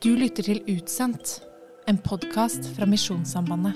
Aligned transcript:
Du 0.00 0.14
lytter 0.16 0.46
til 0.46 0.62
Utsendt, 0.72 1.42
en 1.84 1.98
podkast 2.00 2.64
fra 2.72 2.86
Misjonssambandet. 2.88 3.74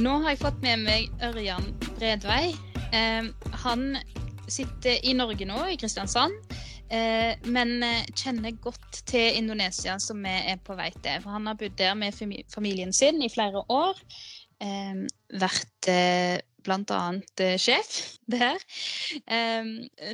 Nå 0.00 0.14
har 0.22 0.32
jeg 0.32 0.40
fått 0.40 0.62
med 0.64 0.80
meg 0.86 1.10
Ørjan 1.20 1.66
Bredvei. 1.98 2.54
Eh, 2.96 3.28
han 3.66 3.82
sitter 4.48 5.04
i 5.04 5.12
Norge 5.12 5.44
nå, 5.50 5.58
i 5.68 5.76
Kristiansand. 5.82 6.32
Eh, 6.88 7.36
men 7.44 7.74
eh, 7.84 8.08
kjenner 8.16 8.56
godt 8.64 9.02
til 9.04 9.36
Indonesia, 9.42 9.98
som 10.00 10.24
vi 10.24 10.32
er 10.32 10.64
på 10.64 10.72
vei 10.78 10.88
til. 10.96 11.20
For 11.20 11.36
han 11.36 11.52
har 11.52 11.60
bodd 11.60 11.76
der 11.76 11.92
med 11.92 12.16
familien 12.56 12.96
sin 12.96 13.20
i 13.20 13.28
flere 13.36 13.66
år. 13.68 14.00
Eh, 14.64 15.04
vært 15.44 15.92
bl.a. 16.64 17.00
Eh, 17.40 17.56
sjef 17.60 18.18
der. 18.30 18.60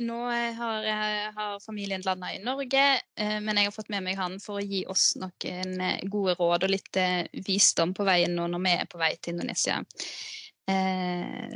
Nå 0.05 0.19
har, 0.59 0.87
har 1.35 1.59
familien 1.63 2.03
landa 2.05 2.31
i 2.33 2.41
Norge, 2.43 2.85
eh, 3.15 3.37
men 3.43 3.59
jeg 3.59 3.69
har 3.69 3.75
fått 3.75 3.91
med 3.93 4.05
meg 4.07 4.19
han 4.19 4.39
for 4.43 4.59
å 4.59 4.65
gi 4.65 4.83
oss 4.91 5.13
noen 5.21 5.75
eh, 5.85 6.01
gode 6.11 6.35
råd 6.39 6.67
og 6.67 6.73
litt 6.73 7.01
visdom 7.47 7.93
på 7.97 8.07
veien 8.07 8.35
nå 8.35 8.49
når 8.51 8.65
vi 8.65 8.75
er 8.77 8.89
på 8.89 9.01
vei 9.01 9.13
til 9.17 9.37
Indonesia. 9.37 9.81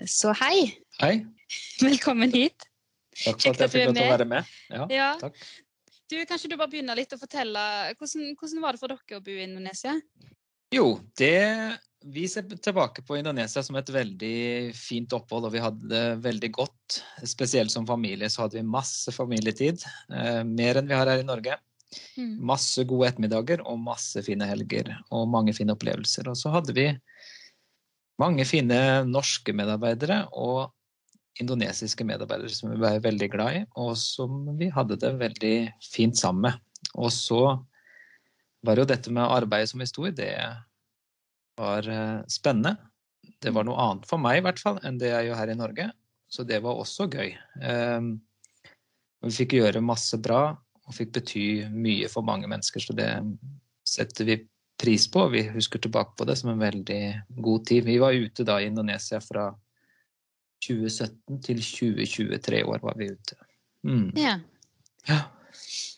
Så 0.09 0.31
hei. 0.39 0.71
Hei. 0.97 1.19
Velkommen 1.83 2.31
hit. 2.33 2.65
Takk 3.13 3.43
for 3.43 3.53
at 3.53 3.61
jeg 3.61 3.73
fikk 3.75 3.91
lov 3.91 3.97
til 3.99 4.07
å 4.07 4.13
være 4.15 4.25
med. 4.29 4.55
Ja, 4.73 4.87
ja. 4.89 5.09
Takk. 5.21 5.37
Du, 6.09 6.17
kanskje 6.29 6.49
du 6.51 6.57
bare 6.57 6.69
begynner 6.71 6.97
litt 6.97 7.13
å 7.15 7.19
fortelle, 7.21 7.61
hvordan, 7.99 8.33
hvordan 8.39 8.63
var 8.63 8.75
det 8.75 8.81
for 8.81 8.93
dere 8.93 9.19
å 9.19 9.23
bo 9.23 9.33
i 9.33 9.45
Indonesia? 9.45 9.93
Jo, 10.73 10.87
det 11.19 11.77
vi 12.03 12.25
ser 12.27 12.47
tilbake 12.49 13.03
på 13.05 13.17
Indonesia 13.17 13.61
som 13.63 13.77
et 13.79 13.89
veldig 13.93 14.73
fint 14.75 15.13
opphold, 15.15 15.47
og 15.47 15.53
vi 15.53 15.61
hadde 15.63 15.89
det 15.91 16.03
veldig 16.23 16.49
godt. 16.55 16.97
Spesielt 17.29 17.71
som 17.71 17.85
familie 17.87 18.27
så 18.31 18.43
hadde 18.43 18.57
vi 18.57 18.65
masse 18.67 19.13
familietid. 19.15 19.83
Eh, 20.11 20.41
mer 20.43 20.79
enn 20.79 20.89
vi 20.89 20.97
har 20.97 21.07
her 21.07 21.21
i 21.21 21.27
Norge. 21.27 21.55
Mm. 22.17 22.41
Masse 22.49 22.83
gode 22.89 23.11
ettermiddager 23.11 23.61
og 23.69 23.79
masse 23.85 24.23
fine 24.25 24.47
helger 24.49 24.89
og 25.13 25.29
mange 25.31 25.53
fine 25.55 25.75
opplevelser. 25.77 26.27
Og 26.31 26.39
så 26.39 26.51
hadde 26.55 26.75
vi 26.75 26.89
mange 28.21 28.45
fine 28.49 28.79
norske 29.09 29.55
medarbeidere 29.55 30.23
og 30.33 30.73
indonesiske 31.41 32.05
medarbeidere 32.05 32.53
som 32.53 32.73
vi 32.73 32.81
var 32.81 32.99
veldig 33.01 33.29
glad 33.33 33.61
i, 33.61 33.61
og 33.79 33.95
som 33.97 34.43
vi 34.59 34.69
hadde 34.73 34.99
det 35.01 35.15
veldig 35.21 35.55
fint 35.85 36.19
sammen 36.19 36.49
med. 36.49 36.59
Og 36.93 37.09
så 37.13 37.43
var 38.63 38.79
jo 38.79 38.87
dette 38.87 39.11
med 39.11 39.27
arbeidet 39.27 39.71
som 39.71 39.83
vi 39.83 39.87
sto 39.89 40.07
i, 40.07 40.15
det 40.15 40.33
var 41.59 41.87
eh, 41.89 42.19
spennende. 42.31 42.77
Det 43.43 43.51
var 43.55 43.67
noe 43.67 43.79
annet 43.79 44.07
for 44.07 44.21
meg 44.21 44.39
i 44.39 44.45
hvert 44.45 44.61
fall 44.61 44.79
enn 44.83 44.99
det 44.99 45.11
jeg 45.11 45.27
gjør 45.27 45.39
her 45.39 45.51
i 45.51 45.59
Norge, 45.59 45.89
så 46.31 46.45
det 46.47 46.61
var 46.63 46.79
også 46.79 47.09
gøy. 47.11 47.33
Ehm, 47.63 48.15
vi 49.23 49.31
fikk 49.35 49.57
gjøre 49.59 49.83
masse 49.83 50.17
bra 50.19 50.45
og 50.83 50.95
fikk 50.95 51.13
bety 51.19 51.45
mye 51.71 52.09
for 52.11 52.25
mange 52.27 52.49
mennesker, 52.51 52.83
så 52.83 52.95
det 52.95 53.09
setter 53.87 54.27
vi 54.27 54.39
pris 54.79 55.05
på. 55.11 55.27
Vi 55.31 55.43
husker 55.53 55.79
tilbake 55.79 56.17
på 56.17 56.27
det 56.27 56.35
som 56.39 56.51
en 56.51 56.63
veldig 56.63 57.03
god 57.43 57.67
tid. 57.67 57.85
Vi 57.87 57.99
var 58.01 58.15
ute 58.15 58.47
da 58.47 58.57
i 58.59 58.67
Indonesia 58.71 59.19
fra 59.23 59.49
2017 60.63 61.39
til 61.43 61.61
2023 61.63 62.63
år 62.67 62.83
var 62.83 62.97
vi 62.99 63.11
ute. 63.11 63.37
Mm. 63.87 64.09
Ja. 64.19 64.37
ja. 65.07 65.21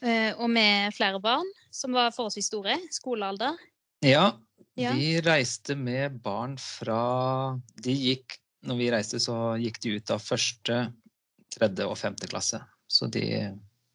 Uh, 0.01 0.31
og 0.43 0.49
med 0.53 0.93
flere 0.97 1.21
barn 1.21 1.47
som 1.75 1.95
var 1.95 2.13
forholdsvis 2.15 2.47
store? 2.51 2.77
Skolealder? 2.93 3.57
Ja, 4.05 4.29
ja. 4.79 4.93
Vi 4.95 5.21
reiste 5.23 5.75
med 5.75 6.19
barn 6.23 6.57
fra 6.59 6.99
De 7.83 7.93
gikk 7.95 8.37
Når 8.67 8.79
vi 8.79 8.89
reiste, 8.91 9.19
så 9.23 9.55
gikk 9.61 9.77
de 9.83 9.93
ut 9.95 10.11
av 10.11 10.23
første, 10.23 10.79
tredje 11.53 11.85
og 11.87 11.97
femte 11.99 12.27
klasse. 12.31 12.59
Så 12.87 13.07
de 13.11 13.25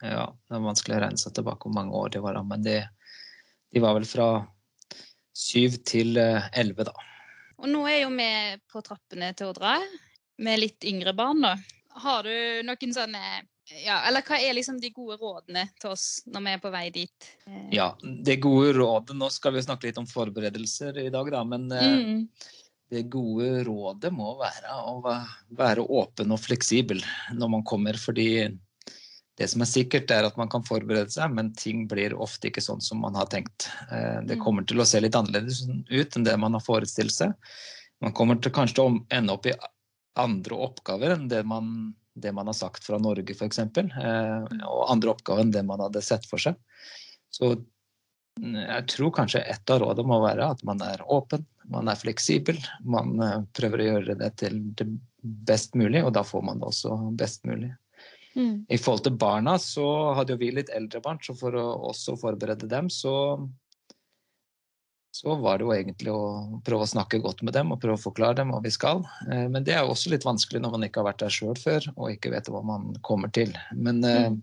Ja, 0.01 0.25
det 0.31 0.56
er 0.56 0.62
vanskelig 0.64 0.97
å 0.97 1.01
regne 1.03 1.20
seg 1.20 1.34
tilbake 1.36 1.67
hvor 1.67 1.75
mange 1.77 1.92
år 1.92 2.14
det 2.14 2.23
var, 2.25 2.39
da, 2.39 2.41
men 2.47 2.62
de, 2.64 2.78
de 3.75 3.83
var 3.84 3.98
vel 3.98 4.06
fra 4.08 4.28
syv 5.36 5.77
til 5.84 6.17
eh, 6.17 6.47
elleve, 6.56 6.86
da. 6.89 6.95
Og 7.61 7.69
nå 7.69 7.83
er 7.85 7.98
jo 8.07 8.14
vi 8.14 8.30
på 8.73 8.80
trappene 8.86 9.35
til 9.36 9.51
å 9.51 9.57
dra, 9.58 9.74
med 10.40 10.63
litt 10.63 10.86
yngre 10.89 11.13
barn, 11.19 11.45
da. 11.45 11.52
Har 12.01 12.24
du 12.24 12.33
noen 12.64 12.96
sånne 12.96 13.42
ja, 13.85 14.01
eller 14.08 14.25
hva 14.27 14.39
er 14.41 14.55
liksom 14.57 14.81
de 14.83 14.91
gode 14.95 15.17
rådene 15.20 15.67
til 15.81 15.92
oss 15.92 16.07
når 16.27 16.45
vi 16.47 16.55
er 16.55 16.63
på 16.63 16.73
vei 16.75 16.86
dit? 16.95 17.29
Eh, 17.47 17.69
ja, 17.77 17.91
det 18.03 18.41
gode 18.42 18.73
rådet 18.79 19.17
Nå 19.17 19.29
skal 19.33 19.55
vi 19.55 19.63
snakke 19.64 19.89
litt 19.89 20.01
om 20.01 20.08
forberedelser 20.11 20.98
i 21.05 21.11
dag, 21.13 21.31
da. 21.33 21.42
Men 21.47 21.69
eh, 21.77 21.92
mm. 22.01 22.25
det 22.91 23.05
gode 23.13 23.64
rådet 23.69 24.11
må 24.14 24.35
være 24.41 24.81
å 24.91 24.97
være 25.05 25.86
åpen 25.86 26.35
og 26.35 26.42
fleksibel 26.42 27.03
når 27.36 27.55
man 27.55 27.67
kommer. 27.67 27.98
Fordi 28.01 28.31
det 29.41 29.48
som 29.48 29.63
er 29.64 29.70
sikkert, 29.70 30.11
er 30.13 30.27
at 30.29 30.37
man 30.37 30.51
kan 30.52 30.67
forberede 30.67 31.13
seg, 31.14 31.33
men 31.33 31.55
ting 31.57 31.87
blir 31.89 32.17
ofte 32.19 32.51
ikke 32.51 32.64
sånn 32.64 32.83
som 32.85 33.01
man 33.05 33.14
har 33.17 33.31
tenkt. 33.33 33.70
Eh, 33.89 34.19
det 34.27 34.37
mm. 34.37 34.42
kommer 34.42 34.67
til 34.69 34.83
å 34.83 34.89
se 34.89 35.01
litt 35.01 35.17
annerledes 35.17 35.63
ut 35.89 36.19
enn 36.19 36.27
det 36.27 36.37
man 36.42 36.58
har 36.58 36.64
forestilt 36.67 37.14
seg. 37.17 37.33
Man 38.05 38.17
kommer 38.17 38.41
til 38.41 38.52
kanskje 38.57 38.81
til 38.81 38.89
å 38.89 39.01
ende 39.14 39.37
opp 39.37 39.47
i 39.48 39.57
andre 40.19 40.58
oppgaver 40.67 41.14
enn 41.14 41.29
det 41.31 41.41
man 41.48 41.95
det 42.23 42.33
man 42.36 42.48
har 42.51 42.57
sagt 42.57 42.86
fra 42.86 42.98
Norge 43.03 43.35
f.eks., 43.35 43.61
eh, 43.61 44.48
og 44.67 44.86
andre 44.92 45.14
oppgaver 45.14 45.45
enn 45.45 45.53
det 45.55 45.64
man 45.67 45.83
hadde 45.85 46.03
sett 46.05 46.27
for 46.31 46.42
seg. 46.42 46.58
Så 47.31 47.53
mm, 47.57 48.58
jeg 48.61 48.86
tror 48.95 49.14
kanskje 49.20 49.45
et 49.45 49.73
av 49.73 49.83
rådene 49.83 50.11
må 50.11 50.20
være 50.25 50.51
at 50.55 50.64
man 50.67 50.83
er 50.86 51.05
åpen, 51.07 51.47
man 51.70 51.91
er 51.91 52.01
fleksibel. 52.01 52.58
Man 52.85 53.14
eh, 53.25 53.39
prøver 53.57 53.83
å 53.83 53.89
gjøre 53.91 54.19
det 54.20 54.35
til 54.42 54.61
det 54.79 54.89
best 55.20 55.77
mulig, 55.79 56.05
og 56.05 56.14
da 56.17 56.25
får 56.27 56.45
man 56.47 56.61
det 56.61 56.70
også 56.70 56.97
best 57.19 57.47
mulig. 57.48 57.73
Mm. 58.37 58.64
I 58.70 58.79
forhold 58.79 59.05
til 59.08 59.19
barna 59.19 59.57
så 59.58 59.87
hadde 60.14 60.37
jo 60.37 60.41
vi 60.41 60.52
litt 60.55 60.70
eldre 60.75 61.02
barn, 61.05 61.19
så 61.23 61.35
for 61.39 61.57
å 61.58 61.67
også 61.91 62.14
forberede 62.20 62.69
dem, 62.70 62.91
så 62.92 63.13
så 65.10 65.34
var 65.34 65.58
det 65.58 65.66
jo 65.66 65.72
egentlig 65.74 66.12
å 66.14 66.60
prøve 66.64 66.86
å 66.86 66.90
snakke 66.90 67.18
godt 67.22 67.42
med 67.46 67.54
dem 67.56 67.72
og 67.74 67.80
prøve 67.82 67.98
å 67.98 68.02
forklare 68.02 68.38
dem 68.38 68.52
hva 68.54 68.60
vi 68.62 68.70
skal. 68.70 69.02
Eh, 69.26 69.46
men 69.50 69.66
det 69.66 69.74
er 69.74 69.82
jo 69.82 69.94
også 69.94 70.12
litt 70.12 70.26
vanskelig 70.26 70.62
når 70.62 70.74
man 70.76 70.86
ikke 70.86 71.02
har 71.02 71.08
vært 71.10 71.24
der 71.24 71.34
sjøl 71.34 71.58
før 71.58 71.88
og 71.96 72.12
ikke 72.12 72.30
vet 72.34 72.50
hva 72.52 72.62
man 72.66 72.92
kommer 73.06 73.32
til. 73.34 73.50
Men 73.74 73.98
eh, 74.06 74.28
mm. 74.30 74.36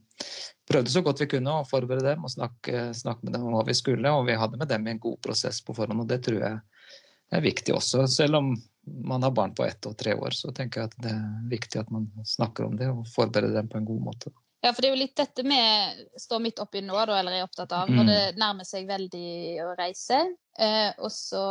prøvde 0.68 0.92
så 0.92 1.04
godt 1.06 1.24
vi 1.24 1.30
kunne 1.38 1.60
å 1.62 1.68
forberede 1.68 2.10
dem 2.10 2.28
og 2.28 2.34
snakke, 2.34 2.90
snakke, 2.98 3.24
med 3.24 3.38
dem 3.38 3.46
om 3.48 3.56
hva 3.56 3.64
vi 3.68 3.78
skulle. 3.80 4.12
Og 4.12 4.28
vi 4.28 4.36
hadde 4.40 4.60
med 4.60 4.72
dem 4.72 4.90
en 4.92 5.04
god 5.08 5.22
prosess 5.24 5.62
på 5.64 5.76
forhånd, 5.78 6.04
og 6.04 6.12
det 6.12 6.20
tror 6.28 6.42
jeg 6.44 6.60
er 7.38 7.46
viktig 7.48 7.76
også. 7.76 8.04
Selv 8.12 8.42
om 8.42 8.52
man 9.08 9.24
har 9.24 9.32
barn 9.36 9.56
på 9.56 9.64
ett 9.68 9.88
og 9.88 9.96
tre 10.00 10.16
år, 10.16 10.36
så 10.36 10.52
tenker 10.56 10.84
jeg 10.84 10.92
at 10.92 11.00
det 11.04 11.16
er 11.16 11.48
viktig 11.52 11.80
at 11.80 11.90
man 11.96 12.12
snakker 12.28 12.68
om 12.68 12.76
det 12.80 12.92
og 12.92 13.08
forbereder 13.16 13.56
dem 13.56 13.72
på 13.72 13.80
en 13.80 13.88
god 13.88 14.04
måte. 14.12 14.36
Ja, 14.64 14.74
for 14.74 14.82
det 14.82 14.90
er 14.90 14.96
jo 14.96 15.04
litt 15.04 15.16
dette 15.16 15.44
vi 15.46 15.58
står 16.20 16.42
midt 16.42 16.60
oppi 16.60 16.82
nå, 16.82 16.98
da, 17.06 17.20
eller 17.20 17.36
er 17.38 17.46
opptatt 17.46 17.72
av, 17.78 17.92
når 17.92 18.04
mm. 18.04 18.10
det 18.10 18.22
nærmer 18.42 18.68
seg 18.68 18.88
veldig 18.90 19.30
å 19.64 19.74
reise. 19.78 20.18
Eh, 20.58 20.90
og 20.98 21.12
så 21.14 21.44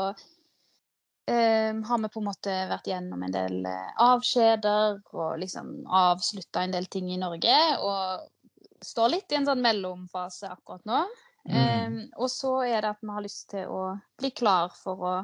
eh, 1.30 1.72
har 1.88 1.98
vi 2.02 2.10
på 2.12 2.22
en 2.22 2.28
måte 2.28 2.54
vært 2.70 2.88
gjennom 2.90 3.22
en 3.22 3.34
del 3.34 3.60
eh, 3.70 3.92
avskjeder 4.02 4.98
og 5.14 5.38
liksom 5.42 5.84
avslutta 5.86 6.64
en 6.64 6.74
del 6.74 6.88
ting 6.90 7.12
i 7.14 7.20
Norge. 7.20 7.56
Og 7.80 8.82
står 8.82 9.14
litt 9.14 9.32
i 9.32 9.40
en 9.40 9.48
sånn 9.48 9.64
mellomfase 9.64 10.50
akkurat 10.50 10.84
nå. 10.88 11.02
Mm. 11.46 11.56
Eh, 11.56 11.98
og 12.18 12.30
så 12.32 12.58
er 12.66 12.80
det 12.82 12.94
at 12.94 13.02
vi 13.02 13.14
har 13.14 13.26
lyst 13.26 13.50
til 13.54 13.70
å 13.70 13.82
bli 14.18 14.32
klar 14.34 14.72
for 14.74 15.10
å, 15.10 15.16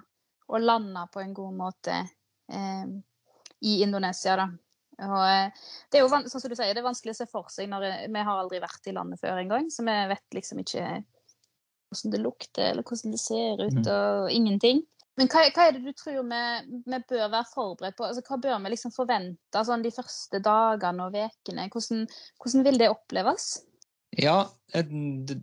å 0.46 0.62
lande 0.62 1.06
på 1.12 1.22
en 1.22 1.34
god 1.34 1.56
måte 1.58 1.96
eh, 2.52 2.92
i 3.62 3.80
Indonesia, 3.82 4.36
da. 4.38 4.50
Og 5.02 5.22
eh, 5.24 5.64
det 5.90 5.98
er 5.98 6.04
jo 6.04 6.10
sånn 6.12 6.28
som 6.30 6.42
du 6.42 6.54
sier, 6.54 6.74
det 6.74 6.82
er 6.82 6.86
vanskelig 6.86 7.14
å 7.14 7.20
se 7.22 7.28
for 7.30 7.50
seg 7.50 7.70
når 7.70 7.86
vi 8.12 8.22
har 8.22 8.38
aldri 8.38 8.60
vært 8.62 8.86
i 8.86 8.94
landet 8.94 9.22
før 9.22 9.40
engang. 9.42 9.70
Så 9.72 9.84
vi 9.86 9.96
vet 10.12 10.38
liksom 10.38 10.62
ikke 10.62 10.86
hvordan 11.92 12.14
det 12.14 12.22
lukter 12.24 12.70
eller 12.70 12.86
hvordan 12.86 13.14
det 13.14 13.20
ser 13.22 13.60
ut, 13.62 13.78
mm. 13.78 13.92
og 13.92 14.32
ingenting. 14.32 14.82
Men 15.20 15.28
hva, 15.28 15.44
hva, 15.52 15.66
er 15.68 15.76
det 15.76 15.82
du 15.84 15.92
tror 15.92 16.22
vi, 16.24 16.40
vi 16.86 17.00
bør 17.10 17.26
være 17.26 17.48
forberedt 17.50 17.98
på? 17.98 18.06
Altså, 18.08 18.24
hva 18.24 18.38
bør 18.40 18.56
vi 18.64 18.72
liksom 18.72 18.94
forvente 18.94 19.64
sånn, 19.68 19.84
de 19.84 19.92
første 19.92 20.40
dagene 20.44 21.08
og 21.08 21.18
ukene? 21.18 21.68
Hvordan, 21.72 22.06
hvordan, 22.40 22.64
vil 22.68 22.80
det 22.80 22.88
oppleves? 22.92 23.50
Ja, 24.16 24.38
det, 24.72 25.38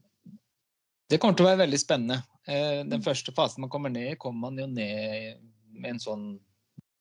det, 1.09 1.19
kommer 1.19 1.37
til 1.37 1.45
å 1.45 1.51
være 1.51 1.63
veldig 1.67 1.81
spennende. 1.81 2.23
Eh, 2.49 2.81
den 2.81 2.97
mm. 2.97 3.05
første 3.05 3.33
fasen 3.37 3.65
man 3.65 3.73
kommer 3.73 3.93
ned 3.93 4.15
i, 4.15 4.19
kommer 4.21 4.49
man 4.49 4.57
jo 4.61 4.65
ned 4.73 5.45
med 5.79 5.93
en 5.93 6.01
sånn 6.01 6.27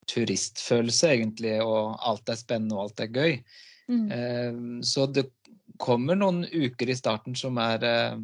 turistfølelse, 0.09 1.13
egentlig, 1.17 1.57
og 1.65 1.97
alt 2.05 2.29
er 2.33 2.41
spennende 2.41 2.77
og 2.77 2.87
alt 2.87 3.03
er 3.05 3.13
gøy. 3.13 3.35
Mm. 3.89 4.07
Eh, 4.13 4.61
så 4.85 5.09
det 5.09 5.31
kommer 5.81 6.19
noen 6.19 6.45
uker 6.45 6.91
i 6.91 6.97
starten 6.97 7.37
som 7.39 7.57
er 7.63 7.85
eh, 7.87 8.21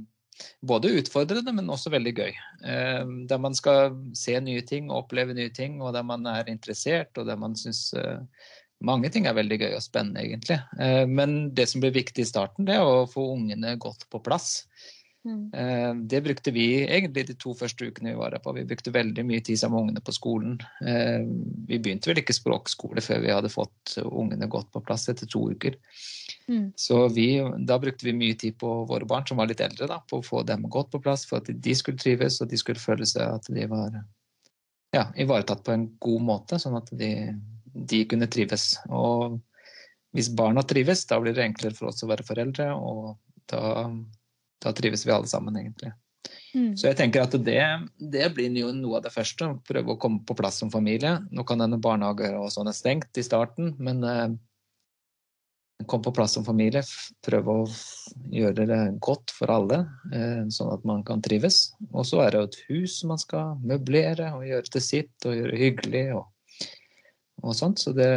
både 0.63 0.93
utfordrende, 1.01 1.55
men 1.57 1.71
også 1.71 1.93
veldig 1.95 2.15
gøy. 2.17 2.33
Eh, 2.65 3.03
der 3.31 3.43
man 3.43 3.57
skal 3.59 3.95
se 4.19 4.37
nye 4.41 4.65
ting 4.67 4.91
og 4.91 5.05
oppleve 5.05 5.37
nye 5.37 5.53
ting, 5.55 5.81
og 5.83 5.95
der 5.97 6.07
man 6.07 6.27
er 6.31 6.51
interessert, 6.51 7.13
og 7.19 7.29
der 7.31 7.41
man 7.41 7.57
syns 7.59 7.91
mange 8.85 9.09
ting 9.09 9.25
er 9.27 9.37
veldig 9.37 9.61
gøy 9.63 9.71
og 9.79 9.85
spennende, 9.85 10.21
egentlig. 10.21 10.59
Men 11.09 11.55
det 11.57 11.71
som 11.71 11.81
ble 11.81 11.93
viktig 11.95 12.21
i 12.21 12.29
starten, 12.29 12.67
det 12.69 12.75
er 12.77 12.85
å 12.85 13.07
få 13.09 13.23
ungene 13.33 13.79
godt 13.81 14.05
på 14.13 14.21
plass. 14.21 14.67
Mm. 15.25 15.53
Eh, 15.55 15.95
det 15.95 16.21
brukte 16.21 16.51
vi 16.51 16.85
egentlig 16.85 17.27
de 17.27 17.37
to 17.41 17.55
første 17.57 17.89
ukene 17.89 18.13
vi 18.13 18.19
var 18.19 18.35
her 18.37 18.43
på. 18.45 18.53
Vi 18.53 18.67
brukte 18.69 18.93
veldig 18.93 19.25
mye 19.25 19.41
tid 19.45 19.59
sammen 19.61 19.79
med 19.79 19.87
ungene 19.87 20.05
på 20.05 20.13
skolen. 20.13 20.59
Eh, 20.85 21.25
vi 21.69 21.81
begynte 21.81 22.11
vel 22.11 22.21
ikke 22.21 22.37
språkskole 22.37 23.05
før 23.05 23.23
vi 23.25 23.33
hadde 23.33 23.53
fått 23.53 23.97
ungene 24.05 24.51
godt 24.53 24.71
på 24.75 24.85
plass 24.85 25.09
etter 25.13 25.31
to 25.31 25.47
uker. 25.55 25.79
Mm. 26.49 26.73
Så 26.77 27.09
vi, 27.09 27.29
da 27.65 27.79
brukte 27.81 28.05
vi 28.07 28.13
mye 28.17 28.37
tid 28.37 28.59
på 28.61 28.71
våre 28.89 29.07
barn 29.09 29.25
som 29.29 29.41
var 29.41 29.49
litt 29.49 29.63
eldre, 29.65 29.89
da, 29.89 30.01
på 30.11 30.21
å 30.21 30.27
få 30.27 30.43
dem 30.45 30.67
godt 30.69 30.91
på 30.93 31.01
plass 31.07 31.25
for 31.29 31.41
at 31.41 31.49
de 31.49 31.77
skulle 31.77 32.01
trives 32.01 32.41
og 32.43 32.51
de 32.51 32.61
skulle 32.61 32.83
føle 32.83 33.09
seg 33.09 33.39
at 33.39 33.49
de 33.49 33.65
var 33.71 33.97
ja, 34.95 35.09
ivaretatt 35.17 35.65
på 35.65 35.75
en 35.75 35.89
god 36.03 36.23
måte, 36.23 36.61
sånn 36.61 36.77
at 36.79 36.93
de, 36.95 37.11
de 37.75 38.05
kunne 38.11 38.29
trives. 38.31 38.75
Og 38.93 39.41
hvis 40.15 40.31
barna 40.37 40.63
trives, 40.63 41.07
da 41.11 41.19
blir 41.23 41.35
det 41.35 41.49
enklere 41.49 41.77
for 41.77 41.91
oss 41.91 42.05
å 42.05 42.11
være 42.11 42.27
foreldre, 42.27 42.71
og 42.77 43.17
da, 43.51 43.89
da 44.63 44.73
trives 44.77 45.03
vi 45.07 45.15
alle 45.17 45.31
sammen, 45.31 45.57
egentlig. 45.59 45.91
Mm. 46.55 46.77
Så 46.79 46.87
jeg 46.87 46.97
tenker 47.01 47.25
at 47.25 47.35
det, 47.45 47.61
det 47.99 48.29
blir 48.37 48.53
jo 48.57 48.71
noe 48.77 49.01
av 49.01 49.09
det 49.09 49.13
første. 49.13 49.49
å 49.49 49.61
Prøve 49.67 49.97
å 49.97 50.01
komme 50.01 50.23
på 50.25 50.37
plass 50.39 50.61
som 50.63 50.71
familie. 50.73 51.19
Nå 51.35 51.45
kan 51.49 51.61
denne 51.61 51.81
barnehager 51.83 52.39
og 52.39 52.53
sånn 52.55 52.71
er 52.71 52.77
stengt 52.77 53.19
i 53.19 53.27
starten, 53.27 53.75
men 53.83 54.05
kom 55.89 56.03
på 56.05 56.13
plass 56.15 56.35
som 56.37 56.45
familie. 56.47 56.83
Prøve 57.25 57.55
å 57.63 57.65
gjøre 58.33 58.67
det 58.69 58.79
godt 59.05 59.33
for 59.35 59.53
alle, 59.53 59.83
eh, 60.13 60.43
sånn 60.55 60.73
at 60.75 60.85
man 60.89 61.05
kan 61.07 61.23
trives. 61.25 61.75
Og 61.93 62.07
så 62.09 62.23
er 62.25 62.31
det 62.33 62.41
jo 62.41 62.49
et 62.49 62.61
hus 62.69 62.97
man 63.09 63.21
skal 63.21 63.59
møblere 63.63 64.33
og 64.37 64.47
gjøre 64.49 64.71
til 64.75 64.85
sitt 64.85 65.29
og 65.29 65.37
gjøre 65.39 65.61
hyggelig 65.61 66.05
og, 66.19 66.25
og 67.43 67.55
sånt. 67.59 67.83
Så 67.83 67.95
det, 67.97 68.11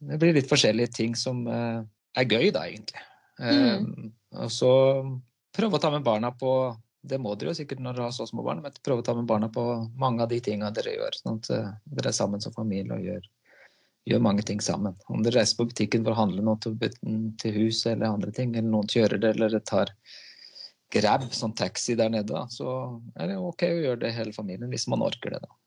det 0.00 0.20
blir 0.20 0.36
litt 0.36 0.50
forskjellige 0.50 0.94
ting 1.00 1.16
som 1.18 1.42
eh, 1.48 1.82
er 2.20 2.30
gøy, 2.30 2.50
da, 2.54 2.66
egentlig. 2.68 3.04
Eh, 3.40 3.80
Og 4.40 4.50
så 4.54 4.70
prøve 5.56 5.76
å 5.76 5.82
ta 5.82 5.90
med 5.90 6.06
barna 6.06 6.30
på 6.30 6.54
det 7.00 7.16
må 7.18 7.32
dere 7.34 7.50
jo 7.50 7.56
sikkert 7.56 7.80
når 7.80 7.96
dere 7.96 8.06
har 8.10 8.12
så 8.12 8.26
små 8.28 8.44
barn, 8.44 8.60
men 8.60 8.74
prøve 8.84 9.00
å 9.00 9.04
ta 9.06 9.14
med 9.16 9.24
barna 9.26 9.48
på 9.48 9.62
mange 9.98 10.20
av 10.22 10.28
de 10.28 10.36
tinga 10.44 10.68
dere 10.76 10.92
gjør. 10.98 11.16
Sånn 11.16 11.38
at 11.40 11.48
dere 11.88 12.10
er 12.12 12.16
sammen 12.16 12.42
som 12.44 12.52
familie 12.52 12.92
og 12.92 13.06
gjør, 13.06 13.24
gjør 14.08 14.22
mange 14.24 14.44
ting 14.46 14.60
sammen. 14.64 14.96
Om 15.12 15.22
dere 15.24 15.40
reiser 15.40 15.58
på 15.58 15.68
butikken 15.70 16.04
for 16.06 16.14
å 16.14 16.20
handle 16.22 16.44
noe 16.44 16.60
til, 16.62 16.76
til 17.40 17.56
hus 17.56 17.84
eller 17.86 18.08
andre 18.10 18.32
ting, 18.34 18.54
eller 18.56 18.70
noen 18.70 18.90
kjører 18.90 19.20
det 19.20 19.34
eller 19.34 19.52
dere 19.52 19.66
tar 19.68 19.94
grab, 20.90 21.28
sånn 21.34 21.54
taxi 21.58 21.94
der 21.98 22.10
nede, 22.12 22.32
da, 22.32 22.46
så 22.50 22.98
er 23.14 23.30
det 23.30 23.38
ok 23.38 23.66
å 23.68 23.82
gjøre 23.84 24.02
det 24.02 24.14
hele 24.16 24.34
familien 24.34 24.72
hvis 24.72 24.88
man 24.90 25.04
orker 25.06 25.36
det. 25.36 25.42
da. 25.44 25.58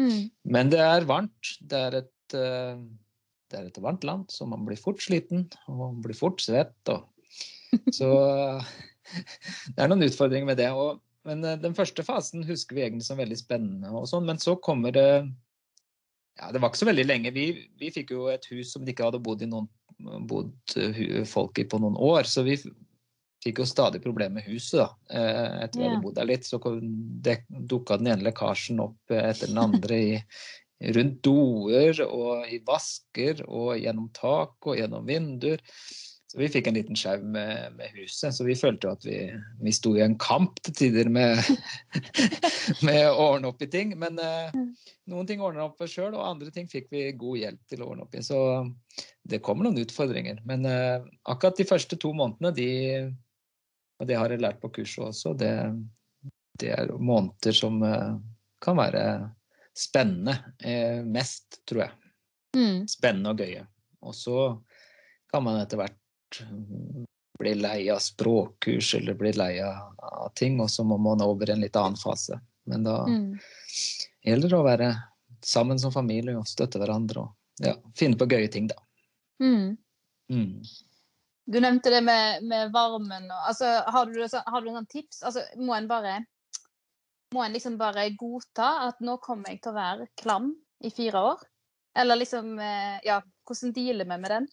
Mm. 0.00 0.30
Men 0.56 0.72
det 0.72 0.80
er 0.84 1.08
varmt. 1.08 1.54
Det 1.60 1.80
er 1.88 1.98
et, 2.02 2.36
eh, 2.38 2.78
det 3.50 3.58
er 3.58 3.68
et 3.68 3.82
varmt 3.82 4.06
land, 4.06 4.30
så 4.32 4.46
man 4.48 4.64
blir 4.68 4.80
fort 4.80 5.02
sliten 5.02 5.48
og 5.66 5.80
man 5.80 6.00
blir 6.04 6.18
fort 6.18 6.42
svett. 6.44 6.78
Og, 6.92 7.08
så 7.98 8.10
det 9.74 9.78
er 9.78 9.90
noen 9.90 10.06
utfordringer 10.06 10.52
med 10.52 10.60
det. 10.62 10.70
Og, 10.70 11.02
men 11.28 11.44
eh, 11.44 11.58
den 11.60 11.76
første 11.76 12.06
fasen 12.06 12.46
husker 12.48 12.78
vi 12.78 12.86
egentlig 12.86 13.08
som 13.08 13.20
veldig 13.20 13.40
spennende. 13.40 13.90
og 13.90 14.08
sånn, 14.10 14.28
Men 14.28 14.42
så 14.42 14.56
kommer 14.62 14.94
det 14.94 15.10
ja, 16.38 16.52
Det 16.52 16.60
var 16.60 16.70
ikke 16.70 16.82
så 16.82 16.90
veldig 16.90 17.06
lenge. 17.08 17.34
Vi, 17.34 17.46
vi 17.80 17.90
fikk 17.94 18.14
jo 18.14 18.28
et 18.32 18.46
hus 18.52 18.74
som 18.74 18.84
det 18.84 18.94
ikke 18.94 19.08
hadde 19.08 19.22
bodd, 19.24 19.42
i 19.42 19.50
noen, 19.50 19.66
bodd 20.28 20.76
folk 21.28 21.58
i 21.60 21.66
på 21.68 21.80
noen 21.82 21.98
år. 22.00 22.28
Så 22.28 22.44
vi 22.46 22.56
fikk 23.44 23.62
jo 23.62 23.68
stadig 23.68 24.02
problemer 24.04 24.40
med 24.40 24.48
huset 24.48 24.82
da, 24.82 24.88
eh, 25.10 25.52
etter 25.64 25.80
vi 25.80 25.86
hadde 25.88 26.02
bodd 26.04 26.16
der 26.18 26.28
litt. 26.28 26.46
Så 26.46 26.60
dukka 26.60 27.98
den 28.00 28.12
ene 28.12 28.26
lekkasjen 28.28 28.82
opp 28.84 29.14
eh, 29.14 29.30
etter 29.30 29.50
den 29.52 29.62
andre 29.62 30.00
i, 30.00 30.18
rundt 30.96 31.18
doer 31.24 31.98
og 32.06 32.48
i 32.48 32.60
vasker 32.64 33.42
og 33.44 33.74
gjennom 33.76 34.08
tak 34.16 34.56
og 34.64 34.78
gjennom 34.78 35.04
vinduer. 35.08 35.60
Så 36.30 36.38
vi 36.38 36.46
fikk 36.46 36.68
en 36.70 36.76
liten 36.76 36.94
skjev 36.94 37.24
med, 37.26 37.72
med 37.74 37.90
huset. 37.96 38.30
Så 38.36 38.44
vi 38.46 38.54
følte 38.54 38.86
jo 38.86 38.92
at 38.94 39.02
vi, 39.02 39.16
vi 39.58 39.72
sto 39.74 39.96
i 39.98 40.02
en 40.04 40.14
kamp 40.22 40.60
til 40.62 40.76
tider 40.78 41.08
med, 41.10 41.40
med 42.86 43.00
å 43.08 43.24
ordne 43.32 43.50
opp 43.50 43.64
i 43.66 43.68
ting. 43.72 43.96
Men 43.98 44.20
eh, 44.22 44.54
noen 45.10 45.26
ting 45.26 45.42
ordna 45.42 45.66
opp 45.66 45.82
sjøl, 45.90 46.14
og 46.14 46.22
andre 46.22 46.52
ting 46.54 46.70
fikk 46.70 46.86
vi 46.94 47.08
god 47.18 47.40
hjelp 47.40 47.72
til 47.72 47.82
å 47.82 47.88
ordne 47.90 48.06
opp 48.06 48.14
i. 48.14 48.22
Så 48.22 48.38
det 49.26 49.42
kommer 49.42 49.66
noen 49.66 49.82
utfordringer. 49.82 50.38
Men 50.46 50.70
eh, 50.70 51.02
akkurat 51.34 51.58
de 51.58 51.66
første 51.66 51.98
to 51.98 52.12
månedene, 52.14 52.54
de, 52.54 52.70
og 53.98 54.06
det 54.06 54.22
har 54.22 54.30
jeg 54.30 54.44
lært 54.46 54.62
på 54.62 54.70
kurset 54.78 55.08
også, 55.10 55.34
det, 55.40 55.50
det 56.62 56.70
er 56.76 56.94
måneder 56.94 57.58
som 57.58 57.82
eh, 57.82 58.20
kan 58.62 58.78
være 58.78 59.04
spennende. 59.74 60.38
Eh, 60.62 61.02
mest, 61.02 61.64
tror 61.66 61.88
jeg. 61.88 62.12
Mm. 62.54 62.86
Spennende 62.94 63.34
og 63.34 63.42
gøye. 63.42 63.66
Og 64.06 64.14
så 64.14 64.44
kan 65.34 65.42
man 65.42 65.58
etter 65.58 65.82
hvert 65.82 65.99
mm, 66.44 67.06
bli 67.40 67.54
lei 67.56 67.90
av 67.90 67.98
språkkurs 68.04 68.94
eller 68.98 69.14
bli 69.18 69.32
lei 69.32 69.54
av 69.64 69.94
av 70.10 70.32
ting, 70.36 70.58
og 70.60 70.68
så 70.70 70.84
må 70.84 70.98
man 71.00 71.22
over 71.24 71.48
i 71.50 71.52
en 71.54 71.62
litt 71.64 71.76
annen 71.76 71.96
fase. 71.96 72.40
Men 72.68 72.84
da 72.84 73.06
Mm. 73.06 73.38
gjelder 74.26 74.48
det 74.48 74.56
å 74.58 74.64
være 74.66 74.88
sammen 75.42 75.78
som 75.80 75.92
familie 75.92 76.36
og 76.36 76.46
støtte 76.48 76.78
hverandre 76.78 77.20
og 77.24 77.34
ja, 77.64 77.74
finne 77.96 78.16
på 78.20 78.28
gøye 78.28 78.50
ting, 78.52 78.66
da. 78.68 78.76
Mm. 79.40 79.78
Mm. 80.30 80.62
Du 81.50 81.58
nevnte 81.60 81.90
det 81.90 82.02
med, 82.04 82.42
med 82.44 82.70
varmen 82.72 83.24
og 83.30 83.48
altså, 83.48 83.64
Har 83.86 84.06
du, 84.06 84.20
har 84.46 84.60
du 84.60 84.68
noen 84.70 84.86
tips? 84.86 85.22
Altså, 85.22 85.42
må 85.56 85.74
en 85.74 85.88
bare 85.88 86.20
Må 87.34 87.42
en 87.44 87.52
liksom 87.52 87.78
bare 87.78 88.10
godta 88.18 88.88
at 88.88 89.00
nå 89.00 89.16
kommer 89.22 89.50
jeg 89.50 89.62
til 89.62 89.72
å 89.72 89.78
være 89.78 90.06
klam 90.20 90.52
i 90.84 90.90
fire 90.90 91.18
år? 91.32 91.42
Eller 91.98 92.16
liksom 92.20 92.58
eh, 92.58 93.00
Ja, 93.06 93.20
hvordan 93.48 93.72
dealer 93.74 94.04
vi 94.04 94.18
med 94.18 94.30
den? 94.30 94.48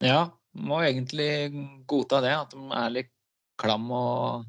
Ja, 0.00 0.30
må 0.54 0.80
egentlig 0.84 1.50
godta 1.88 2.22
det, 2.24 2.34
at 2.36 2.54
de 2.54 2.62
er 2.80 2.94
litt 2.94 3.12
klam 3.58 3.88
og, 3.90 4.46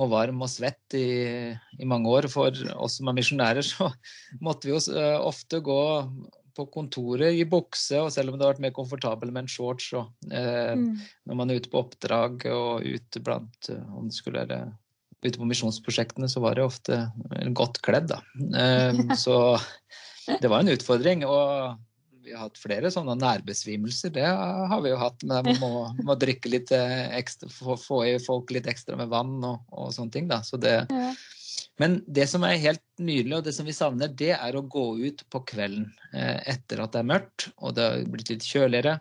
og 0.00 0.10
varm 0.12 0.42
og 0.44 0.50
svett 0.50 0.96
i, 0.96 1.52
i 1.78 1.88
mange 1.88 2.10
år. 2.10 2.28
For 2.32 2.56
oss 2.76 2.98
som 3.00 3.10
er 3.12 3.18
misjonærer, 3.18 3.64
så 3.64 3.90
måtte 4.46 4.68
vi 4.68 4.74
jo 4.74 4.80
eh, 4.96 5.18
ofte 5.20 5.60
gå 5.64 5.80
på 6.56 6.64
kontoret 6.72 7.36
i 7.36 7.44
bukse, 7.44 7.98
og 8.00 8.08
selv 8.14 8.32
om 8.32 8.38
det 8.38 8.46
har 8.46 8.54
vært 8.54 8.64
mer 8.64 8.72
komfortabelt 8.76 9.32
med 9.34 9.44
en 9.44 9.50
shorts 9.52 9.90
og, 9.98 10.08
eh, 10.30 10.72
Mm. 10.72 10.96
når 11.28 11.36
man 11.36 11.50
er 11.50 11.60
ute 11.60 11.68
på 11.68 11.82
oppdrag 11.82 12.46
og 12.48 12.80
ute 12.80 13.20
blant 13.20 13.68
eh, 13.68 13.82
Om 13.92 14.08
det 14.08 14.16
skulle 14.16 14.40
være 14.40 14.72
ute 15.24 15.36
på 15.38 15.48
misjonsprosjektene, 15.48 16.28
så 16.28 16.40
var 16.40 16.54
det 16.56 16.64
ofte 16.64 16.98
godt 17.56 17.82
kledd, 17.84 18.08
da. 18.12 18.22
Eh, 18.56 18.92
Så 19.24 19.58
det 20.40 20.48
var 20.48 20.60
en 20.60 20.72
utfordring. 20.72 21.24
Og 21.28 21.76
vi 22.26 22.34
har 22.34 22.48
hatt 22.48 22.58
flere 22.58 22.90
sånne 22.90 23.14
nærbesvimelser. 23.20 24.10
Det 24.16 24.26
har 24.26 24.80
vi 24.82 24.90
jo 24.90 24.98
hatt. 25.00 25.22
Men 25.22 25.46
man 25.46 25.60
må, 25.62 25.70
må 26.08 26.16
drikke 26.18 26.50
litt 26.50 26.72
eh, 26.74 27.06
ekstra, 27.20 27.48
få, 27.52 27.76
få 27.78 28.02
i 28.10 28.16
folk 28.22 28.50
litt 28.54 28.66
ekstra 28.70 28.98
med 28.98 29.12
vann 29.12 29.38
og, 29.46 29.62
og 29.70 29.92
sånne 29.94 30.14
ting. 30.16 30.28
Da. 30.32 30.42
Så 30.46 30.58
det, 30.60 30.74
Ja. 30.90 31.12
men 31.82 32.00
det 32.08 32.26
som 32.32 32.44
er 32.48 32.58
helt 32.62 32.82
nydelig, 32.98 33.38
og 33.38 33.44
det 33.46 33.54
som 33.56 33.66
vi 33.68 33.74
savner, 33.76 34.08
det 34.10 34.32
er 34.36 34.56
å 34.58 34.64
gå 34.66 34.86
ut 35.06 35.22
på 35.32 35.44
kvelden 35.52 35.90
eh, 36.12 36.40
etter 36.56 36.82
at 36.82 36.94
det 36.96 37.04
er 37.04 37.12
mørkt 37.14 37.50
og 37.60 37.76
det 37.78 37.86
har 37.90 38.08
blitt 38.10 38.32
litt 38.34 38.46
kjøligere. 38.48 38.98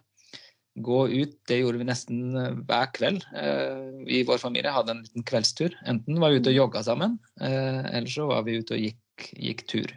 Gå 0.86 0.98
ut, 1.07 1.38
det 1.48 1.62
gjorde 1.62 1.80
vi 1.80 1.86
nesten 1.88 2.24
eh, 2.36 2.56
hver 2.68 2.89
kveld. 2.98 3.24
Eh, 3.33 3.86
I 4.12 4.24
vår 4.28 4.42
familie 4.44 4.74
hadde 4.75 4.92
en 4.98 5.04
liten 5.06 5.23
kveldstur. 5.26 5.73
Enten 5.88 6.19
var 6.21 6.33
vi 6.33 6.42
ute 6.44 6.52
og 6.52 6.59
jogga 6.61 6.83
sammen, 6.83 7.18
eh, 7.42 7.80
eller 7.95 8.11
så 8.11 8.28
var 8.30 8.44
vi 8.45 8.59
ute 8.59 8.76
og 8.76 8.83
gikk, 8.90 9.30
gikk 9.40 9.64
tur. 9.71 9.94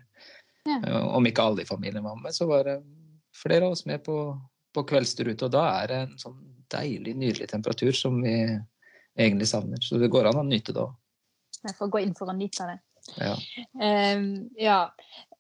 Ja. 0.69 0.79
Eh, 0.85 1.03
Om 1.19 1.27
ikke 1.27 1.49
alle 1.49 1.65
i 1.65 1.69
familien 1.69 2.05
var 2.07 2.17
med, 2.23 2.31
så 2.37 2.47
var 2.47 2.63
det 2.69 2.79
flere 3.39 3.67
av 3.67 3.77
oss 3.77 3.85
med 3.87 4.03
på, 4.07 4.17
på 4.75 4.85
kveldsturute. 4.91 5.49
Og 5.49 5.55
da 5.55 5.65
er 5.81 5.91
det 5.91 6.01
en 6.05 6.19
sånn 6.21 6.39
deilig, 6.73 7.15
nydelig 7.17 7.49
temperatur 7.53 7.95
som 7.97 8.21
vi 8.23 8.35
egentlig 9.19 9.49
savner. 9.51 9.81
Så 9.83 9.99
det 9.99 10.11
går 10.13 10.31
an 10.31 10.43
å 10.43 10.47
nyte 10.47 10.75
det 10.75 10.85
òg. 10.85 10.95
Jeg 11.65 11.75
får 11.79 11.91
gå 11.91 12.03
inn 12.05 12.15
for 12.19 12.31
å 12.31 12.37
nyte 12.37 12.69
det. 12.69 12.79
Ja. 13.19 13.35
Eh, 13.83 14.21
ja. 14.61 14.81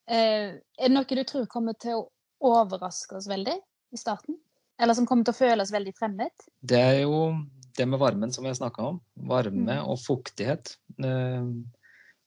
Uh, 0.08 0.56
er 0.56 0.88
det 0.88 0.94
noe 0.94 1.18
du 1.18 1.24
tror 1.28 1.46
kommer 1.52 1.76
til 1.78 2.00
å 2.00 2.06
overraske 2.48 3.18
oss 3.18 3.28
veldig 3.30 3.54
i 3.92 4.00
starten? 4.00 4.38
Eller 4.80 4.94
som 4.94 5.06
kommer 5.06 5.26
til 5.26 5.34
å 5.34 5.40
føles 5.40 5.72
veldig 5.74 5.94
fremmed? 5.98 6.46
Det 6.60 6.80
er 6.80 7.00
jo 7.02 7.34
det 7.78 7.86
med 7.86 8.00
varmen 8.00 8.32
som 8.34 8.46
vi 8.46 8.50
har 8.50 8.58
snakka 8.58 8.92
om. 8.92 9.00
Varme 9.28 9.78
Mm. 9.78 9.88
og 9.90 9.98
fuktighet 10.00 10.74
uh, 11.04 11.44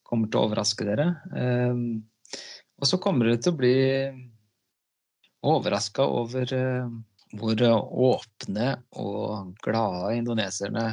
kommer 0.07 0.27
til 0.27 0.39
å 0.39 0.45
overraske 0.47 0.87
dere. 0.87 1.07
Uh, 1.33 1.99
og 2.81 2.87
så 2.89 2.99
kommer 3.01 3.31
det 3.31 3.43
til 3.43 3.53
å 3.53 3.59
bli 3.59 3.75
overraska 5.41 6.05
over 6.05 6.53
eh, 6.53 6.91
hvor 7.37 7.63
åpne 7.63 8.73
og 8.99 9.55
glade 9.63 10.17
indoneserne 10.17 10.85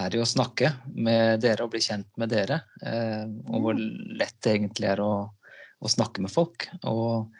er 0.00 0.14
i 0.14 0.20
å 0.20 0.26
snakke 0.26 0.72
med 0.90 1.42
dere 1.44 1.66
og 1.66 1.74
bli 1.74 1.82
kjent 1.84 2.08
med 2.20 2.32
dere. 2.34 2.60
Eh, 2.82 3.26
og 3.46 3.66
hvor 3.66 3.78
lett 3.78 4.36
det 4.42 4.56
egentlig 4.56 4.90
er 4.90 5.02
å, 5.04 5.12
å 5.78 5.90
snakke 5.90 6.24
med 6.24 6.34
folk. 6.34 6.66
Og 6.90 7.30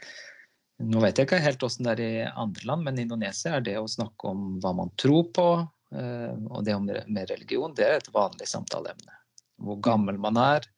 nå 0.85 1.03
vet 1.03 1.19
jeg 1.19 1.29
ikke 1.29 1.43
helt 1.43 1.67
åssen 1.67 1.87
det 1.87 1.97
er 1.97 2.05
i 2.05 2.29
andre 2.29 2.69
land, 2.71 2.87
men 2.87 2.99
i 2.99 3.07
Indonesia 3.07 3.57
er 3.57 3.67
det 3.67 3.76
å 3.81 3.91
snakke 3.91 4.31
om 4.31 4.47
hva 4.62 4.75
man 4.76 4.95
tror 5.00 5.29
på, 5.35 5.49
eh, 5.95 6.33
og 6.50 6.64
det 6.67 6.79
om 6.79 6.87
med 6.87 7.31
religion, 7.31 7.75
det 7.75 7.88
er 7.88 7.99
et 7.99 8.14
vanlig 8.14 8.49
samtaleemne. 8.50 9.21
Hvor 9.64 9.79
gammel 9.83 10.19
man 10.21 10.38
er, 10.41 10.67
eh, 10.67 10.74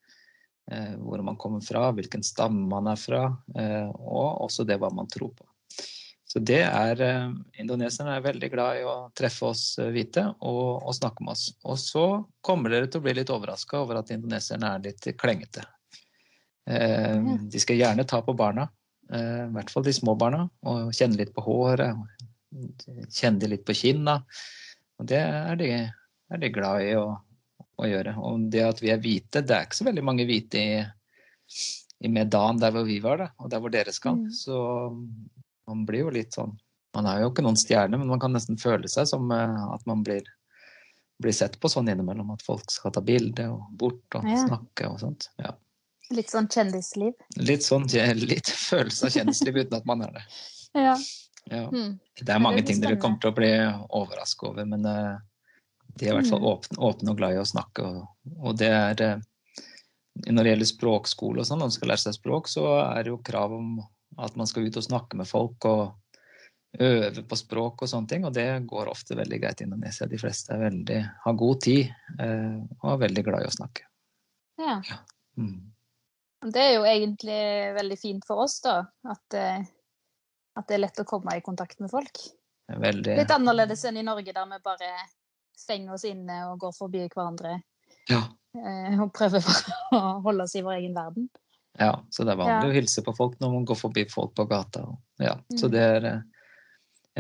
hvor 0.66 1.20
man 1.23 1.37
kommer 1.38 1.61
fra, 1.62 1.92
hvilken 1.94 2.25
stamme 2.26 2.64
man 2.66 2.88
er 2.90 2.99
fra, 2.99 3.20
eh, 3.54 3.87
og 3.87 4.46
også 4.49 4.64
det 4.66 4.80
hva 4.82 4.90
man 4.90 5.06
tror 5.06 5.30
på. 5.37 5.46
Så 6.26 6.42
det 6.42 6.62
er 6.66 7.00
eh, 7.00 7.35
Indoneserne 7.62 8.16
er 8.16 8.25
veldig 8.25 8.49
glad 8.52 8.80
i 8.80 8.85
å 8.85 8.96
treffe 9.16 9.46
oss 9.52 9.62
eh, 9.80 9.92
hvite 9.94 10.25
og, 10.44 10.82
og 10.82 10.96
snakke 10.99 11.25
med 11.25 11.37
oss. 11.37 11.46
Og 11.64 11.78
så 11.80 12.06
kommer 12.44 12.75
dere 12.75 12.90
til 12.90 13.00
å 13.00 13.06
bli 13.06 13.14
litt 13.16 13.30
overraska 13.32 13.78
over 13.85 14.00
at 14.00 14.11
indoneserne 14.12 14.73
er 14.75 14.82
litt 14.88 15.06
klengete. 15.20 15.62
Eh, 16.68 17.23
de 17.46 17.62
skal 17.62 17.78
gjerne 17.78 18.04
ta 18.11 18.20
på 18.26 18.35
barna, 18.37 18.66
eh, 19.12 19.46
i 19.46 19.54
hvert 19.54 19.70
fall 19.73 19.87
de 19.87 19.94
små 19.94 20.16
barna, 20.18 20.42
og 20.66 20.90
kjenne 20.99 21.20
litt 21.23 21.32
på 21.37 21.46
håret. 21.46 22.04
kjenne 23.12 23.49
litt 23.50 23.64
på 23.66 23.75
kinna. 23.76 24.18
Og 24.99 25.08
det 25.08 25.23
er 25.23 25.56
de, 25.61 25.70
er 26.32 26.42
de 26.42 26.52
glad 26.52 26.85
i 26.85 26.94
å, 26.99 27.06
å, 27.76 27.88
gjøre. 27.88 28.14
Og 28.25 28.47
det 28.52 28.62
at 28.66 28.83
vi 28.83 28.92
er 28.92 29.02
hvite, 29.02 29.42
det 29.45 29.56
er 29.56 29.66
ikke 29.66 29.80
så 29.80 29.88
veldig 29.88 30.04
mange 30.06 30.26
hvite 30.28 30.62
i, 30.62 30.78
i 32.04 32.12
Medan 32.12 32.61
der 32.62 32.75
hvor 32.75 32.87
vi 32.88 33.00
var, 33.04 33.21
da, 33.23 33.28
og 33.42 33.50
der 33.52 33.62
hvor 33.62 33.73
dere 33.75 33.95
skal. 33.95 34.21
Mm. 34.23 34.30
Så 34.35 34.61
man 35.66 35.85
blir 35.88 36.06
jo 36.06 36.14
litt 36.14 36.37
sånn 36.37 36.54
Man 36.97 37.09
er 37.11 37.21
jo 37.21 37.28
ikke 37.28 37.45
noen 37.45 37.59
stjerne, 37.61 37.99
men 38.00 38.09
man 38.09 38.21
kan 38.23 38.33
nesten 38.33 38.56
føle 38.56 38.88
seg 38.88 39.04
som 39.11 39.28
uh, 39.28 39.66
at 39.75 39.83
man 39.85 40.00
blir, 40.00 40.25
blir, 41.21 41.35
sett 41.37 41.59
på 41.61 41.68
sånn 41.68 41.90
innimellom. 41.92 42.30
At 42.33 42.45
folk 42.47 42.73
skal 42.73 42.95
ta 42.97 43.02
bilde 43.04 43.50
og 43.52 43.66
bort 43.76 44.16
og 44.16 44.25
ja. 44.25 44.38
snakke 44.47 44.88
og 44.88 45.02
sånt. 45.02 45.26
Ja. 45.42 45.52
Litt 46.16 46.33
sånn 46.33 46.49
kjendisliv? 46.49 47.12
Litt 47.37 47.66
sånn 47.66 47.85
litt 48.23 48.49
følelse 48.49 49.11
av 49.11 49.12
kjendisliv 49.12 49.61
uten 49.61 49.76
at 49.76 49.88
man 49.88 50.06
er 50.09 50.18
det. 50.21 50.26
Ja. 50.76 50.92
ja. 51.49 51.62
Mm. 51.73 51.95
Det 52.21 52.33
er 52.35 52.40
mange 52.42 52.61
det 52.61 52.66
ting 52.68 52.83
dere 52.83 52.99
kommer 53.00 53.16
til 53.23 53.30
å 53.30 53.37
bli 53.37 53.49
overrasket 53.97 54.42
over, 54.50 54.66
men 54.68 54.83
uh, 54.85 55.14
de 55.96 56.06
er 56.06 56.12
i 56.12 56.16
hvert 56.18 56.30
fall 56.30 56.42
mm. 56.44 56.48
åpne, 56.52 56.78
åpne, 56.90 57.12
og 57.12 57.20
glad 57.20 57.36
i 57.36 57.40
å 57.40 57.48
snakke. 57.48 57.84
Og, 57.88 58.32
og 58.36 58.56
det 58.60 58.70
er 58.72 59.02
uh, 59.16 59.26
Når 60.26 60.42
det 60.42 60.54
gjelder 60.54 60.70
språkskole 60.72 61.42
og 61.42 61.48
sånn, 61.48 61.60
når 61.62 61.70
man 61.70 61.76
skal 61.76 61.92
lære 61.92 62.04
seg 62.06 62.18
språk, 62.18 62.50
så 62.52 62.66
er 62.84 63.04
det 63.04 63.14
jo 63.14 63.22
krav 63.24 63.54
om 63.56 63.78
at 64.22 64.36
man 64.38 64.48
skal 64.48 64.68
ut 64.68 64.78
og 64.80 64.86
snakke 64.86 65.18
med 65.18 65.28
folk 65.28 65.66
og 65.68 65.82
øve 66.80 67.22
på 67.28 67.36
språk 67.36 67.84
og 67.84 67.90
sånne 67.90 68.10
ting. 68.12 68.24
Og 68.28 68.34
det 68.36 68.48
går 68.68 68.92
ofte 68.92 69.16
veldig 69.18 69.40
greit 69.42 69.60
i 69.60 69.66
Indonesia. 69.68 70.08
De 70.08 70.20
fleste 70.20 70.56
veldig, 70.60 71.00
har 71.24 71.40
god 71.44 71.62
tid 71.64 71.92
uh, 72.20 72.60
og 72.82 72.92
er 72.94 73.02
veldig 73.06 73.26
glad 73.28 73.44
i 73.44 73.50
å 73.50 73.56
snakke. 73.56 73.88
Ja. 74.60 74.78
ja. 74.88 75.00
Mm. 75.36 75.72
Det 76.52 76.62
er 76.62 76.74
jo 76.76 76.84
egentlig 76.86 77.40
veldig 77.76 77.98
fint 77.98 78.26
for 78.28 78.44
oss, 78.44 78.60
da. 78.64 78.78
At, 79.08 79.36
eh, 79.36 79.64
at 80.56 80.68
det 80.68 80.76
er 80.76 80.82
lett 80.84 81.00
å 81.02 81.06
komme 81.08 81.36
i 81.36 81.44
kontakt 81.44 81.80
med 81.82 81.90
folk. 81.90 82.20
Veldig... 82.66 83.16
Litt 83.18 83.32
annerledes 83.34 83.84
enn 83.88 83.98
i 84.00 84.04
Norge, 84.06 84.34
der 84.34 84.48
vi 84.50 84.60
bare 84.64 84.90
stenger 85.56 85.96
oss 85.96 86.04
inne 86.08 86.42
og 86.50 86.60
går 86.62 86.75
forbi 86.76 87.06
hverandre. 87.06 87.58
Ja. 88.10 88.22
Eh, 88.56 89.00
og 89.00 89.12
prøver 89.16 89.44
å 89.96 90.00
holde 90.25 90.46
oss 90.46 90.56
i 90.56 90.64
vår 90.64 90.78
egen 90.80 90.96
verden. 90.96 91.28
Ja, 91.78 91.92
så 92.10 92.25
det 92.25 92.32
er 92.32 92.40
vanlig 92.40 92.70
ja. 92.70 92.72
å 92.72 92.76
hilse 92.78 93.04
på 93.04 93.12
folk 93.16 93.36
når 93.42 93.52
man 93.52 93.66
går 93.68 93.78
forbi 93.78 94.06
folk 94.08 94.32
på 94.36 94.46
gata. 94.48 94.86
Ja, 95.20 95.36
mm. 95.36 95.58
Så 95.60 95.68
det 95.72 95.82
er 95.84 96.08
eh, 96.08 96.46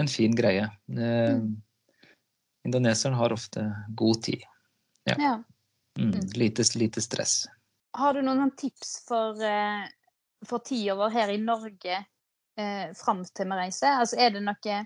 en 0.00 0.08
fin 0.08 0.32
greie. 0.36 0.68
Mm. 0.88 1.58
Indoneseren 2.66 3.16
har 3.18 3.34
ofte 3.36 3.66
god 3.96 4.22
tid. 4.24 4.46
Ja. 5.04 5.16
ja. 5.18 5.34
Mm. 5.98 6.10
mm. 6.14 6.32
Lite, 6.34 6.64
lite 6.74 7.02
stress. 7.04 7.44
Har 7.96 8.14
du 8.14 8.22
noen 8.24 8.50
tips 8.56 9.04
for, 9.08 9.40
eh, 9.44 9.86
for 10.44 10.64
tida 10.64 10.96
vår 10.98 11.14
her 11.14 11.32
i 11.32 11.38
Norge 11.40 12.00
eh, 12.58 12.92
fram 12.96 13.24
til 13.24 13.48
vi 13.48 13.60
reiser? 13.60 14.00
Altså, 14.02 14.18
er 14.20 14.34
det 14.34 14.44
noe 14.44 14.80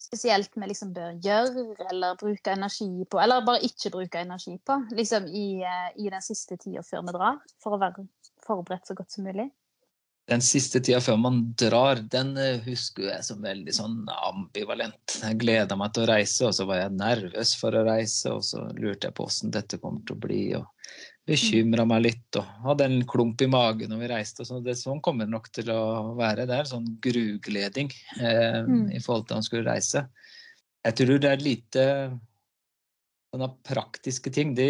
spesielt 0.00 0.52
vi 0.54 0.68
liksom 0.70 0.92
bør 0.94 1.18
gjøre 1.24 1.66
eller 1.90 2.16
bruke 2.20 2.54
energi 2.54 2.88
på, 3.10 3.20
eller 3.20 3.44
bare 3.46 3.64
ikke 3.66 3.92
bruke 3.94 4.22
energi 4.22 4.56
på, 4.58 4.78
liksom 4.94 5.26
i, 5.28 5.62
eh, 5.64 5.90
i 5.96 6.10
den 6.12 6.24
siste 6.24 6.58
tida 6.60 6.84
før 6.86 7.06
vi 7.06 7.16
drar, 7.16 7.42
for 7.62 7.76
å 7.76 7.82
være 7.82 8.06
forberedt 8.44 8.90
så 8.90 8.96
godt 8.98 9.14
som 9.14 9.28
mulig? 9.28 9.50
Den 10.28 10.40
siste 10.40 10.80
tida 10.80 11.02
før 11.04 11.18
man 11.20 11.40
drar, 11.60 12.00
den 12.12 12.36
eh, 12.40 12.62
husker 12.64 13.10
jeg 13.10 13.24
som 13.26 13.42
veldig 13.44 13.74
sånn 13.76 13.98
ambivalent. 14.08 15.18
Jeg 15.20 15.40
gleda 15.42 15.76
meg 15.76 15.92
til 15.92 16.06
å 16.06 16.12
reise, 16.14 16.46
og 16.48 16.54
så 16.56 16.64
var 16.68 16.80
jeg 16.80 16.96
nervøs 16.96 17.52
for 17.60 17.76
å 17.76 17.84
reise, 17.84 18.32
og 18.32 18.46
så 18.46 18.62
lurte 18.78 19.10
jeg 19.10 19.16
på 19.18 19.26
åssen 19.28 19.52
dette 19.52 19.80
kommer 19.82 20.00
til 20.06 20.16
å 20.16 20.24
bli. 20.24 20.44
og 20.56 20.70
bekymra 21.24 21.86
meg 21.88 22.02
litt 22.04 22.36
og 22.36 22.48
hadde 22.66 22.86
en 22.88 23.04
klump 23.08 23.40
i 23.40 23.48
magen 23.48 23.92
når 23.92 24.02
vi 24.02 24.10
reiste. 24.12 24.44
Så 24.44 24.60
det, 24.64 24.76
sånn 24.80 25.00
kommer 25.04 25.24
det 25.24 25.32
nok 25.32 25.48
til 25.56 25.70
å 25.72 26.12
være. 26.18 26.44
Det 26.48 26.56
er 26.56 26.66
en 26.66 26.72
sånn 26.74 26.90
grugleding 27.04 27.90
eh, 28.20 28.60
mm. 28.66 28.86
i 28.92 29.00
forhold 29.00 29.26
til 29.26 29.34
at 29.34 29.38
han 29.38 29.46
skulle 29.46 29.70
reise. 29.70 30.04
Jeg 30.84 30.98
tror 31.00 31.22
det 31.22 31.30
er 31.30 31.44
lite 31.44 31.84
sånne 33.32 33.48
praktiske 33.66 34.32
ting. 34.34 34.52
Det, 34.54 34.68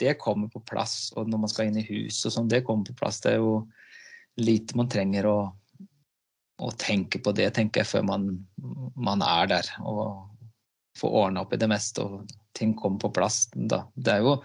det, 0.00 0.16
kommer 0.22 0.48
på 0.52 0.62
plass. 0.66 1.12
Og 1.18 1.28
når 1.28 1.44
man 1.44 1.52
skal 1.52 1.68
inn 1.68 1.82
i 1.82 1.88
hus 1.88 2.24
og 2.24 2.34
sånn, 2.34 2.48
det 2.50 2.64
kommer 2.66 2.88
på 2.88 2.96
plass. 3.02 3.20
Det 3.22 3.34
er 3.34 3.42
jo 3.42 3.58
lite 4.40 4.78
man 4.80 4.88
trenger 4.90 5.28
å, 5.30 5.38
å 6.64 6.70
tenke 6.80 7.20
på 7.22 7.34
det, 7.36 7.52
tenker 7.54 7.84
jeg, 7.84 7.92
før 7.92 8.08
man, 8.08 8.30
man 8.96 9.22
er 9.22 9.52
der. 9.52 9.68
Og 9.84 10.32
får 10.98 11.20
ordna 11.20 11.44
opp 11.44 11.52
i 11.54 11.60
det 11.60 11.68
meste, 11.70 12.02
og 12.02 12.34
ting 12.56 12.74
kommer 12.78 13.04
på 13.04 13.12
plass. 13.14 13.44
Da. 13.54 13.84
Det 13.94 14.16
er 14.16 14.26
jo 14.26 14.38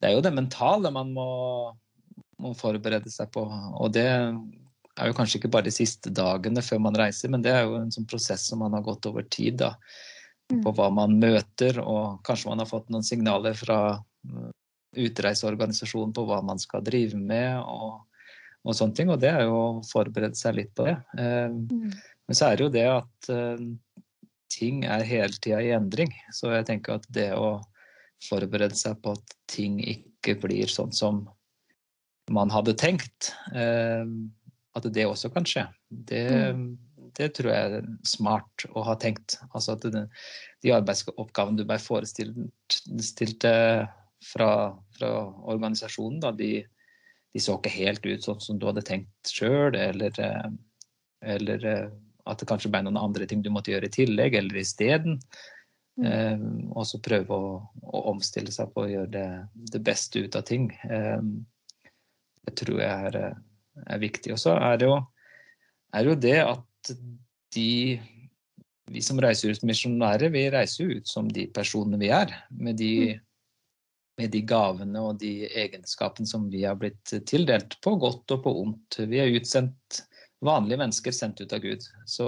det 0.00 0.08
er 0.08 0.16
jo 0.16 0.24
det 0.24 0.32
mentale 0.32 0.90
man 0.94 1.12
må, 1.12 1.30
må, 2.40 2.54
forberede 2.56 3.12
seg 3.12 3.30
på. 3.34 3.44
Og 3.80 3.92
det 3.92 4.06
er 4.08 5.10
jo 5.10 5.16
kanskje 5.16 5.40
ikke 5.40 5.52
bare 5.52 5.68
de 5.68 5.74
siste 5.74 6.12
dagene 6.14 6.64
før 6.64 6.80
man 6.86 6.96
reiser, 6.96 7.32
men 7.32 7.44
det 7.44 7.52
er 7.54 7.66
jo 7.66 7.76
en 7.80 7.92
sånn 7.92 8.08
prosess 8.08 8.46
som 8.48 8.62
man 8.64 8.76
har 8.76 8.84
gått 8.86 9.08
over 9.10 9.26
tid. 9.28 9.60
da, 9.60 9.74
mm. 10.52 10.62
På 10.64 10.72
hva 10.76 10.88
man 10.94 11.18
møter, 11.20 11.82
og 11.84 12.22
kanskje 12.26 12.52
man 12.52 12.64
har 12.64 12.70
fått 12.70 12.88
noen 12.92 13.06
signaler 13.06 13.56
fra 13.58 13.80
uh, 14.00 14.50
utreiseorganisasjonen 14.96 16.16
på 16.16 16.24
hva 16.28 16.40
man 16.44 16.60
skal 16.62 16.84
drive 16.86 17.20
med. 17.20 17.60
og, 17.60 18.00
og 18.64 18.76
sånne 18.76 18.96
ting, 18.96 19.12
og 19.12 19.20
det 19.20 19.34
er 19.34 19.46
jo 19.48 19.56
å 19.56 19.84
forberede 19.88 20.36
seg 20.36 20.56
litt 20.58 20.72
på 20.76 20.88
det. 20.88 20.96
Eh, 21.16 21.48
mm. 21.48 21.92
Men 22.28 22.36
så 22.36 22.50
er 22.50 22.56
det 22.56 22.64
jo 22.66 22.72
det 22.74 22.88
at 22.88 23.30
uh, 23.32 24.02
ting 24.52 24.84
er 24.84 25.06
hele 25.06 25.36
tida 25.36 25.60
i 25.64 25.72
endring. 25.76 26.12
Så 26.36 26.52
jeg 26.52 26.66
tenker 26.68 26.98
at 26.98 27.06
det 27.12 27.30
å 27.36 27.58
forberede 28.24 28.76
seg 28.76 28.98
på 29.02 29.14
at 29.16 29.36
ting 29.50 29.78
ikke 29.80 30.36
blir 30.42 30.70
sånn 30.70 30.92
som 30.92 31.24
man 32.30 32.52
hadde 32.52 32.76
tenkt. 32.78 33.32
Eh, 33.54 34.04
at 34.78 34.86
det 34.94 35.06
også 35.08 35.30
kan 35.34 35.46
skje. 35.48 35.64
Det, 35.90 36.26
mm. 36.54 36.66
det 37.18 37.30
tror 37.36 37.50
jeg 37.50 37.78
er 37.80 37.88
smart 38.06 38.66
å 38.70 38.84
ha 38.86 38.94
tenkt. 39.00 39.38
Altså 39.50 39.74
at 39.74 39.86
det, 39.90 40.04
de 40.62 40.74
arbeidsoppgavene 40.76 41.58
du 41.58 41.66
ble 41.68 41.78
forestilt 41.82 43.46
fra, 44.20 44.50
fra 44.98 45.10
organisasjonen, 45.50 46.20
da, 46.22 46.32
de, 46.36 46.52
de, 47.32 47.42
så 47.42 47.58
ikke 47.58 47.74
helt 47.74 48.06
ut 48.06 48.26
sånn 48.26 48.44
som 48.44 48.60
du 48.60 48.68
hadde 48.68 48.84
tenkt 48.86 49.32
sjøl, 49.32 49.74
eller, 49.78 50.14
eh, 50.22 50.50
eller 51.34 51.66
eh, 51.66 51.88
at 52.30 52.42
det 52.42 52.50
kanskje 52.50 52.70
ble 52.72 52.84
noen 52.86 53.00
andre 53.00 53.26
ting 53.26 53.42
du 53.42 53.50
måtte 53.52 53.72
gjøre 53.74 53.90
i 53.90 53.96
tillegg 53.96 54.36
eller 54.38 54.60
isteden. 54.60 55.18
Mm. 55.98 56.06
Eh, 56.06 56.44
og 56.74 56.86
så 56.88 57.00
prøve 57.02 57.36
å, 57.36 57.56
å, 57.82 58.04
omstille 58.12 58.52
seg 58.54 58.70
på 58.74 58.84
å 58.84 58.90
gjøre 58.90 59.12
det, 59.14 59.28
det 59.74 59.82
beste 59.84 60.22
ut 60.24 60.38
av 60.38 60.46
ting. 60.48 60.70
Eh, 60.86 61.18
det 62.46 62.56
tror 62.60 62.80
jeg 62.80 63.10
er, 63.10 63.18
er 63.86 64.02
viktig. 64.02 64.34
Og 64.36 64.40
så 64.40 64.54
er 64.56 64.80
det 64.80 64.88
jo, 64.88 64.96
er 65.96 66.08
jo 66.08 66.16
det 66.18 66.38
at 66.44 66.94
de 67.54 67.70
vi 68.90 69.02
som 69.02 69.20
reiser 69.22 69.54
ut 69.54 69.66
misjonærer, 69.66 70.32
vi 70.34 70.48
reiser 70.50 70.84
jo 70.84 70.98
ut 70.98 71.08
som 71.08 71.28
de 71.30 71.46
personene 71.54 71.98
vi 72.00 72.10
er. 72.14 72.32
Med 72.50 72.78
de, 72.80 72.92
mm. 73.14 73.20
med 74.22 74.32
de, 74.34 74.42
gavene 74.42 75.04
og 75.06 75.20
de 75.22 75.46
egenskapene 75.46 76.26
som 76.26 76.48
vi 76.50 76.64
har 76.66 76.78
blitt 76.80 77.14
tildelt, 77.28 77.78
på 77.84 77.94
godt 78.02 78.34
og 78.34 78.42
på 78.46 78.54
ondt. 78.64 78.98
Vi 79.10 79.20
er 79.22 79.36
utsendt 79.38 80.02
vanlige 80.44 80.80
mennesker 80.80 81.14
sendt 81.14 81.42
ut 81.42 81.54
av 81.54 81.62
Gud. 81.62 81.86
Så 82.08 82.26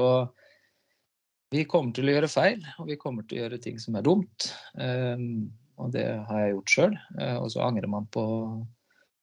vi 1.53 1.65
kommer 1.69 1.93
til 1.97 2.09
å 2.09 2.15
gjøre 2.17 2.31
feil, 2.33 2.63
og 2.81 2.89
vi 2.89 2.99
kommer 3.01 3.27
til 3.29 3.39
å 3.39 3.45
gjøre 3.45 3.61
ting 3.63 3.81
som 3.81 3.99
er 3.99 4.07
dumt. 4.07 4.49
Um, 4.75 5.51
og 5.81 5.93
det 5.95 6.07
har 6.29 6.43
jeg 6.43 6.55
gjort 6.55 6.75
sjøl. 6.75 6.97
Eh, 7.19 7.37
og 7.41 7.51
så 7.53 7.63
angrer 7.65 7.91
man 7.91 8.07
på, 8.13 8.25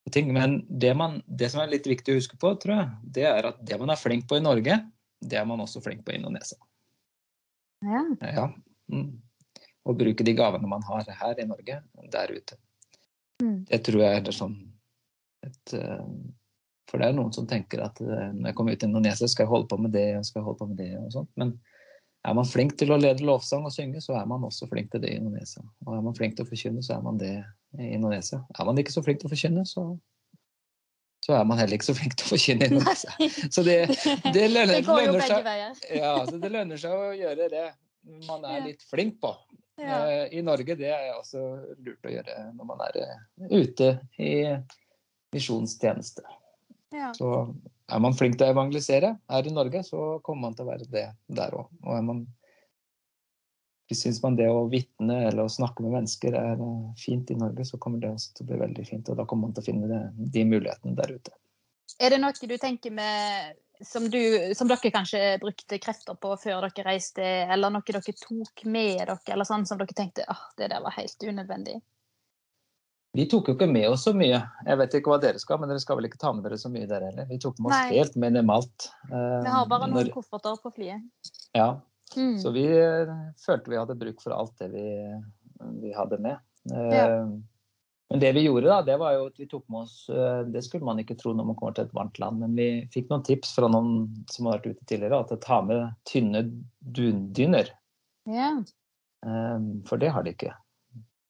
på 0.05 0.13
ting. 0.13 0.31
Men 0.35 0.59
det, 0.69 0.93
man, 0.97 1.19
det, 1.27 1.51
som 1.53 1.63
er 1.63 1.71
litt 1.71 1.87
viktig 1.89 2.13
å 2.13 2.19
huske 2.19 2.39
på, 2.41 2.53
tror 2.61 2.75
jeg, 2.75 2.87
det 3.19 3.27
er 3.29 3.51
at 3.51 3.61
det 3.65 3.79
man 3.81 3.93
er 3.93 4.01
flink 4.01 4.27
på 4.29 4.39
i 4.39 4.43
Norge, 4.43 4.79
det 5.19 5.39
er 5.39 5.47
man 5.47 5.63
også 5.63 5.83
flink 5.83 6.05
på 6.05 6.15
i 6.15 6.19
Indonesia. 6.19 6.59
Ja. 7.85 8.01
ja. 8.25 8.47
Mm. 8.91 9.21
Og 9.87 9.99
bruke 9.99 10.25
de 10.25 10.35
gavene 10.35 10.69
man 10.69 10.83
har 10.87 11.07
her 11.21 11.39
i 11.39 11.47
Norge, 11.47 11.79
der 12.11 12.35
ute. 12.35 12.59
Mm. 13.43 13.63
Det 13.69 13.79
tror 13.87 14.03
jeg 14.03 14.19
er 14.19 14.35
sånn 14.35 14.57
et, 15.47 15.71
uh, 15.71 16.03
For 16.91 16.99
det 16.99 17.07
er 17.07 17.13
noen 17.15 17.31
som 17.31 17.45
tenker 17.47 17.85
at 17.85 18.01
uh, 18.03 18.33
når 18.35 18.49
jeg 18.49 18.57
kommer 18.57 18.75
ut 18.75 18.83
i 18.83 18.89
Indonesia, 18.89 19.29
skal 19.31 19.45
jeg 19.45 19.53
holde 19.53 19.69
på 19.71 19.77
med 19.79 19.93
det 19.95 20.09
og 20.17 20.25
skal 20.27 20.41
jeg 20.41 20.47
holde 20.49 20.59
på 20.59 20.67
med 20.73 20.81
det 20.81 20.89
og 20.99 21.13
sånt. 21.15 21.31
Men 21.39 21.53
er 22.27 22.35
man 22.35 22.47
flink 22.47 22.75
til 22.79 22.91
å 22.91 22.99
lede 22.99 23.23
lovsang 23.23 23.63
og 23.67 23.73
synge, 23.73 24.01
så 24.03 24.17
er 24.19 24.27
man 24.27 24.43
også 24.43 24.67
flink 24.69 24.91
til 24.91 25.03
det 25.03 25.13
i 25.13 25.19
Indonesia. 25.21 25.63
Og 25.85 25.95
er 25.95 26.03
man 26.03 26.15
flink 26.17 26.35
til 26.35 26.45
å 26.45 26.49
forkynne, 26.49 26.83
så 26.83 26.97
er 26.97 27.03
man 27.05 27.19
det 27.21 27.33
i 27.79 27.91
Indonesia. 27.95 28.41
Er 28.57 28.67
man 28.67 28.81
ikke 28.81 28.95
så 28.95 29.03
flink 29.05 29.21
til 29.21 29.29
å 29.29 29.33
forkynne, 29.33 29.63
så, 29.69 29.85
så 31.25 31.37
er 31.37 31.47
man 31.47 31.61
heller 31.61 31.79
ikke 31.79 31.89
så 31.91 31.95
flink 31.95 32.17
til 32.19 32.27
å 32.27 32.33
forkynne 32.33 32.67
i 32.67 32.73
Indonesia. 32.73 33.29
Så 33.47 33.63
det, 33.67 33.77
det, 34.35 34.49
lønner, 34.55 34.75
det 34.75 34.83
går 34.89 35.05
jo 35.05 35.15
begge 35.15 35.39
veier. 35.47 35.79
Ja, 35.95 36.11
så 36.27 36.41
det 36.43 36.51
lønner 36.57 36.81
seg 36.81 36.97
å 36.97 37.13
gjøre 37.15 37.49
det 37.55 37.65
man 38.27 38.45
er 38.47 38.67
litt 38.67 38.83
flink 38.89 39.19
på. 39.23 39.33
Ja. 39.79 40.03
Eh, 40.11 40.37
I 40.39 40.43
Norge 40.43 40.75
det 40.75 40.91
er 40.91 41.13
også 41.15 41.41
lurt 41.79 42.07
å 42.07 42.11
gjøre 42.11 42.49
når 42.55 42.67
man 42.67 42.83
er 42.89 42.99
eh, 43.05 43.19
ute 43.47 43.91
i 44.19 44.33
misjonstjeneste. 45.35 46.25
Ja. 46.95 47.13
Så 47.15 47.31
er 47.89 48.01
man 48.03 48.15
flink 48.17 48.37
til 48.37 48.47
å 48.47 48.53
evangelisere 48.53 49.13
her 49.31 49.47
i 49.47 49.53
Norge, 49.53 49.83
så 49.87 50.19
kommer 50.25 50.47
man 50.47 50.57
til 50.57 50.67
å 50.67 50.71
være 50.71 50.89
det 50.91 51.07
der 51.39 51.55
òg. 51.57 51.71
Og 51.85 51.95
er 51.97 52.05
man 52.05 52.27
Syns 53.89 54.19
man 54.21 54.35
det 54.37 54.45
å 54.45 54.67
vitne 54.69 55.15
eller 55.31 55.47
å 55.47 55.49
snakke 55.49 55.81
med 55.81 55.95
mennesker 55.95 56.35
er 56.37 56.59
eh, 56.61 56.89
fint 57.01 57.31
i 57.33 57.37
Norge, 57.39 57.63
så 57.65 57.79
kommer 57.81 57.97
det 57.97 58.11
også 58.13 58.35
til 58.37 58.45
å 58.45 58.49
bli 58.51 58.59
veldig 58.61 58.83
fint. 58.85 59.09
Og 59.09 59.17
da 59.17 59.25
kommer 59.25 59.47
man 59.47 59.55
til 59.57 59.63
å 59.63 59.65
finne 59.65 59.89
det, 59.89 60.01
de 60.35 60.43
mulighetene 60.45 60.93
der 60.93 61.15
ute. 61.15 61.33
Er 61.97 62.13
det 62.13 62.19
noe 62.21 62.37
du 62.37 62.53
tenker 62.61 62.93
med 62.93 63.57
som, 63.81 64.05
du, 64.09 64.19
som 64.53 64.69
dere 64.69 64.91
kanskje 64.93 65.39
brukte 65.41 65.79
krefter 65.81 66.17
på 66.21 66.35
før 66.37 66.67
dere 66.67 66.85
reiste, 66.85 67.23
eller 67.23 67.73
noe 67.73 67.85
dere 67.87 68.13
tok 68.13 68.65
med 68.65 68.99
dere, 68.99 69.17
eller 69.33 69.47
sånn 69.47 69.65
som 69.65 69.79
dere 69.79 69.95
tenkte 69.95 70.25
at 70.27 70.35
oh, 70.35 70.45
det 70.59 70.69
der 70.73 70.83
var 70.85 70.93
helt 70.97 71.23
unødvendig? 71.23 71.79
Vi 73.19 73.25
tok 73.27 73.49
jo 73.51 73.55
ikke 73.57 73.67
med 73.67 73.89
oss 73.91 74.05
så 74.07 74.13
mye. 74.15 74.37
Jeg 74.63 74.79
vet 74.79 74.93
ikke 74.95 75.11
hva 75.11 75.17
dere 75.19 75.39
skal, 75.41 75.59
men 75.59 75.67
dere 75.73 75.81
skal 75.83 75.97
vel 75.99 76.07
ikke 76.07 76.19
ta 76.21 76.31
med 76.31 76.45
dere 76.47 76.55
så 76.61 76.69
mye, 76.71 76.87
dere 76.87 77.09
heller? 77.09 77.25
Vi 77.27 77.39
tok 77.43 77.57
med 77.59 77.73
oss 77.73 77.75
Nei. 77.81 77.97
helt 77.97 78.15
minimalt. 78.15 78.85
Vi 79.09 79.51
har 79.51 79.65
bare 79.67 79.83
Eh, 79.89 79.91
noen 79.91 80.05
når- 80.05 80.13
kofferter 80.13 80.55
på 80.63 80.71
flyet. 80.77 81.03
Ja, 81.53 81.81
Mm. 82.15 82.37
så 82.41 82.51
vi 82.53 82.63
eh, 82.65 83.11
følte 83.37 83.67
vi 83.69 83.75
hadde 83.77 83.99
bruk 83.99 84.21
for 84.23 84.31
alt 84.33 84.55
det 84.57 84.71
vi, 84.71 84.85
vi 85.81 85.91
hadde 85.93 86.17
med. 86.19 86.37
Eh, 86.71 86.95
Ja. 86.95 87.07
Men 88.11 88.19
det 88.23 88.33
vi 88.33 88.45
gjorde, 88.47 88.65
da, 88.65 88.81
det 88.81 88.97
var 88.97 89.13
jo 89.13 89.25
at 89.27 89.37
vi 89.37 89.45
tok 89.45 89.65
med 89.69 89.81
oss 89.83 90.09
eh, 90.09 90.43
Det 90.49 90.63
skulle 90.63 90.83
man 90.83 90.97
ikke 90.97 91.15
tro 91.19 91.31
når 91.33 91.45
man 91.45 91.55
kommer 91.55 91.75
til 91.75 91.85
et 91.85 91.93
varmt 91.93 92.17
land, 92.19 92.39
men 92.39 92.55
vi 92.55 92.87
fikk 92.91 93.07
noen 93.11 93.23
tips 93.23 93.53
fra 93.53 93.67
noen 93.69 94.25
som 94.31 94.47
har 94.47 94.57
vært 94.57 94.71
ute 94.71 94.85
tidligere, 94.89 95.19
at 95.29 95.41
ta 95.41 95.61
med 95.61 95.93
tynne 96.05 96.41
dundyner. 96.81 97.69
Ja. 98.25 98.63
Eh, 99.25 99.59
For 99.85 99.97
det 99.97 100.09
har 100.09 100.23
de 100.23 100.33
ikke 100.33 100.53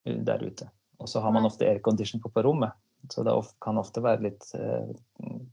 der 0.06 0.40
ute. 0.46 0.70
Og 1.00 1.10
så 1.10 1.22
har 1.24 1.32
man 1.36 1.48
ofte 1.48 1.68
aircondition 1.70 2.22
på, 2.24 2.32
på 2.34 2.44
rommet. 2.44 2.76
Så 3.10 3.24
det 3.24 3.34
kan 3.64 3.80
ofte 3.80 4.02
være 4.04 4.26
litt 4.28 4.50
eh, 4.60 4.90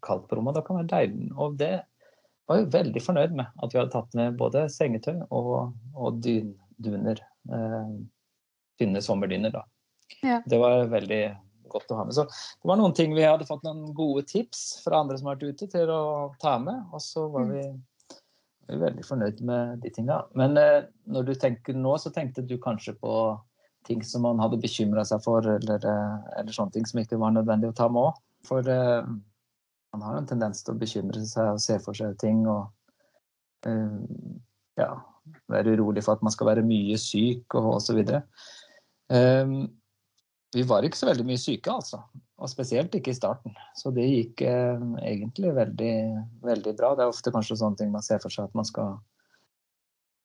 kaldt 0.02 0.26
på 0.28 0.38
rommet. 0.38 0.56
og 0.56 0.60
Det 0.60 0.66
kan 0.66 0.80
være 0.80 0.90
deilig. 0.90 1.28
Og 1.38 1.54
det 1.60 1.72
var 2.46 2.60
jeg 2.60 2.72
veldig 2.74 3.02
fornøyd 3.02 3.36
med. 3.38 3.46
At 3.62 3.72
vi 3.74 3.78
hadde 3.80 3.94
tatt 3.94 4.14
med 4.18 4.36
både 4.40 4.66
sengetøy 4.74 5.20
og, 5.30 5.72
og 5.94 6.20
dyn, 6.24 6.52
duner. 6.82 7.22
Eh, 7.46 7.96
tynne 8.80 9.02
sommerdyner, 9.02 9.54
da. 9.54 9.62
Ja. 10.22 10.40
Det 10.46 10.58
var 10.62 10.86
veldig 10.90 11.22
godt 11.70 11.90
å 11.90 11.96
ha 11.98 12.04
med. 12.06 12.14
Så 12.14 12.26
det 12.26 12.68
var 12.70 12.78
noen 12.78 12.94
ting 12.94 13.14
vi 13.16 13.24
hadde 13.26 13.46
fått 13.48 13.64
noen 13.66 13.88
gode 13.96 14.26
tips 14.30 14.82
fra 14.84 15.00
andre 15.02 15.18
som 15.18 15.30
har 15.30 15.38
vært 15.38 15.56
ute, 15.56 15.70
til 15.72 15.90
å 15.90 16.02
ta 16.42 16.58
med. 16.62 16.84
Og 16.94 17.02
så 17.02 17.28
var 17.30 17.46
Mm. 17.46 17.54
vi, 17.54 18.18
vi 18.68 18.78
veldig 18.82 19.04
fornøyd 19.06 19.40
med 19.46 19.78
de 19.82 19.90
tinga. 19.94 20.24
Men 20.34 20.58
eh, 20.58 20.84
når 21.06 21.30
du 21.30 21.34
tenker 21.38 21.74
nå, 21.78 21.94
så 22.02 22.10
tenkte 22.14 22.42
du 22.46 22.58
kanskje 22.58 22.94
på 22.98 23.12
ting 23.86 24.02
som 24.06 24.24
man 24.26 24.40
hadde 24.42 24.60
bekymra 24.62 25.04
seg 25.08 25.22
for, 25.24 25.46
eller, 25.56 25.86
eh, 25.86 26.30
eller 26.40 26.54
sånne 26.54 26.74
ting 26.74 26.86
som 26.88 27.00
ikke 27.02 27.20
var 27.22 27.34
nødvendig 27.34 27.70
å 27.70 27.76
ta 27.76 27.88
med 27.92 28.10
òg. 28.10 28.20
For 28.46 28.68
eh, 28.70 29.08
man 29.94 30.04
har 30.04 30.16
jo 30.16 30.22
en 30.22 30.30
tendens 30.32 30.62
til 30.64 30.74
å 30.74 30.80
bekymre 30.80 31.24
seg 31.24 31.54
og 31.54 31.62
se 31.62 31.78
for 31.82 31.96
seg 31.98 32.18
ting 32.22 32.44
og 32.50 32.66
eh, 33.68 33.96
ja, 34.80 34.90
være 35.50 35.76
urolig 35.76 36.04
for 36.04 36.18
at 36.18 36.24
man 36.26 36.34
skal 36.34 36.50
være 36.52 36.66
mye 36.66 36.98
syk 37.00 37.56
og 37.58 37.76
osv. 37.78 38.02
Um, 39.08 39.58
vi 40.54 40.64
var 40.66 40.86
ikke 40.86 40.98
så 40.98 41.08
veldig 41.10 41.26
mye 41.26 41.40
syke, 41.40 41.72
altså. 41.72 42.02
Og 42.36 42.50
spesielt 42.52 42.94
ikke 42.94 43.12
i 43.12 43.16
starten. 43.16 43.54
Så 43.78 43.90
det 43.96 44.04
gikk 44.06 44.44
eh, 44.44 44.86
egentlig 45.02 45.54
veldig, 45.56 45.96
veldig 46.44 46.74
bra. 46.78 46.92
Det 46.94 47.06
er 47.06 47.12
ofte 47.12 47.32
kanskje 47.34 47.58
sånne 47.60 47.80
ting 47.80 47.92
man 47.94 48.04
ser 48.04 48.20
for 48.22 48.32
seg 48.32 48.48
at 48.50 48.56
man 48.56 48.68
skal 48.68 48.98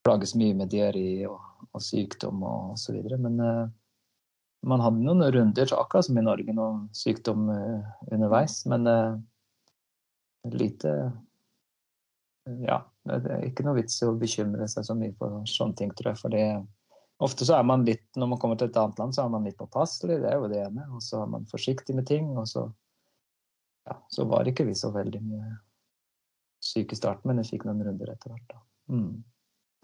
plages 0.05 0.33
mye 0.37 0.55
med 0.57 0.71
diaré 0.71 1.25
og, 1.29 1.39
og 1.71 1.83
sykdom 1.83 2.43
og 2.47 2.75
osv. 2.75 2.97
Men 3.21 3.39
uh, 3.41 3.65
man 4.67 4.83
hadde 4.83 5.05
noen 5.05 5.25
runder, 5.33 5.73
akkurat 5.77 6.07
som 6.07 6.19
i 6.19 6.25
Norge, 6.25 6.53
noen 6.57 6.87
sykdom 6.95 7.49
uh, 7.49 7.91
underveis. 8.11 8.61
Men 8.69 8.89
uh, 8.89 9.19
lite 10.51 10.95
Ja, 12.65 12.81
det 13.05 13.29
er 13.29 13.43
ikke 13.45 13.63
noe 13.65 13.77
vits 13.77 13.99
i 14.01 14.07
å 14.09 14.17
bekymre 14.17 14.65
seg 14.69 14.85
så 14.87 14.95
mye 14.97 15.13
for 15.19 15.43
sånne 15.49 15.77
ting, 15.77 15.91
tror 15.97 16.11
jeg. 16.11 16.21
For 16.23 17.25
ofte 17.27 17.45
så 17.45 17.59
er 17.59 17.65
man 17.69 17.85
litt, 17.85 18.07
når 18.17 18.31
man 18.31 18.39
kommer 18.41 18.57
til 18.57 18.71
et 18.71 18.79
annet 18.81 18.97
land, 18.97 19.13
så 19.13 19.25
er 19.25 19.33
man 19.33 19.45
litt 19.45 19.59
påpasselig, 19.59 20.17
det 20.23 20.31
er 20.31 20.39
jo 20.41 20.49
det 20.49 20.63
ene. 20.65 20.87
Og 20.97 21.03
så 21.05 21.21
er 21.21 21.29
man 21.29 21.45
forsiktig 21.51 21.95
med 21.97 22.09
ting, 22.09 22.33
og 22.37 22.47
så 22.49 22.69
Ja, 23.89 23.95
så 24.13 24.27
var 24.29 24.45
ikke 24.45 24.67
vi 24.67 24.75
så 24.77 24.91
veldig 24.93 25.19
mye 25.25 25.55
syke 26.61 26.93
i 26.93 26.99
starten, 26.99 27.31
men 27.31 27.41
vi 27.41 27.55
fikk 27.55 27.63
noen 27.65 27.81
runder 27.81 28.11
etter 28.13 28.29
hvert, 28.29 28.51
da. 28.51 28.59
Mm. 28.93 29.23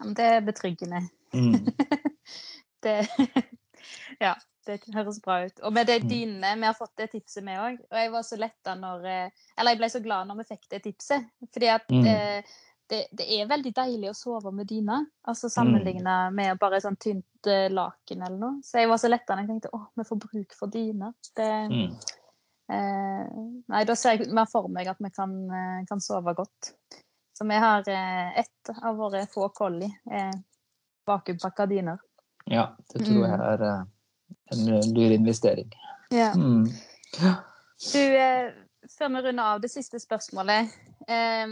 Men 0.00 0.14
Det 0.14 0.24
er 0.24 0.40
betryggende. 0.46 1.02
Mm. 1.34 1.66
Det, 2.82 3.08
ja, 4.22 4.34
det 4.66 4.76
høres 4.94 5.18
bra 5.24 5.40
ut. 5.46 5.60
Og 5.66 5.72
med 5.74 5.86
det 5.90 5.96
Mm. 6.04 6.08
dynene 6.08 6.52
Vi 6.60 6.66
har 6.68 6.74
fått 6.78 6.94
det 6.96 7.08
tipset, 7.10 7.42
vi 7.44 7.56
òg. 7.58 7.80
Og 7.90 7.96
jeg 7.98 8.12
var 8.12 8.22
så 8.22 8.36
letta 8.38 8.74
når 8.78 9.04
eh, 9.10 9.30
Eller 9.58 9.72
jeg 9.74 9.78
ble 9.80 9.88
så 9.90 10.00
glad 10.04 10.28
når 10.28 10.38
vi 10.42 10.44
fikk 10.52 10.68
det 10.70 10.82
tipset. 10.84 11.26
Fordi 11.52 11.66
at 11.74 11.88
Mm. 11.90 12.06
eh, 12.06 12.42
det, 12.88 13.00
det 13.12 13.26
er 13.40 13.48
veldig 13.50 13.72
deilig 13.76 14.08
å 14.08 14.14
sove 14.16 14.52
med 14.54 14.66
dyne. 14.70 15.00
Altså 15.28 15.50
sammenligna 15.52 16.30
med 16.32 16.58
bare 16.58 16.78
sånn 16.80 16.96
tynt 16.96 17.46
eh, 17.50 17.66
laken 17.68 18.22
eller 18.22 18.38
noe. 18.38 18.62
Så 18.64 18.78
jeg 18.80 18.88
var 18.88 18.96
så 19.02 19.10
letta 19.10 19.34
når 19.34 19.42
jeg 19.44 19.48
tenkte 19.50 19.72
å, 19.76 19.82
vi 19.98 20.04
får 20.08 20.20
bruk 20.22 20.54
for 20.56 20.68
dyne. 20.72 21.10
Det, 21.36 21.50
Mm. 21.68 21.90
eh, 22.70 23.26
nei, 23.68 23.84
da 23.84 23.94
ser 23.94 24.16
jeg 24.16 24.32
mer 24.32 24.46
for 24.46 24.68
meg 24.68 24.86
at 24.88 24.96
vi 25.00 25.10
kan, 25.10 25.34
eh, 25.50 25.84
kan 25.88 26.00
sove 26.00 26.34
godt. 26.38 26.72
Så 27.38 27.44
vi 27.46 27.54
har 27.54 27.88
eh, 27.88 28.38
ett 28.38 28.70
av 28.82 28.96
våre 28.96 29.26
få 29.26 29.48
collie 29.48 29.92
er 30.10 30.32
vakuumpakka 31.06 31.66
dyner. 31.66 32.00
Ja, 32.50 32.76
det 32.90 33.04
tror 33.04 33.20
jeg 33.28 33.38
er 33.38 33.62
eh, 33.62 33.84
en 34.54 34.90
lur 34.96 35.14
investering. 35.14 35.70
Ja. 36.10 36.32
Mm. 36.34 36.66
Du, 37.92 38.00
eh, 38.18 38.50
før 38.98 39.14
vi 39.14 39.22
runder 39.28 39.52
av 39.52 39.62
det 39.62 39.70
siste 39.70 40.02
spørsmålet. 40.02 40.74
Eh, 41.06 41.46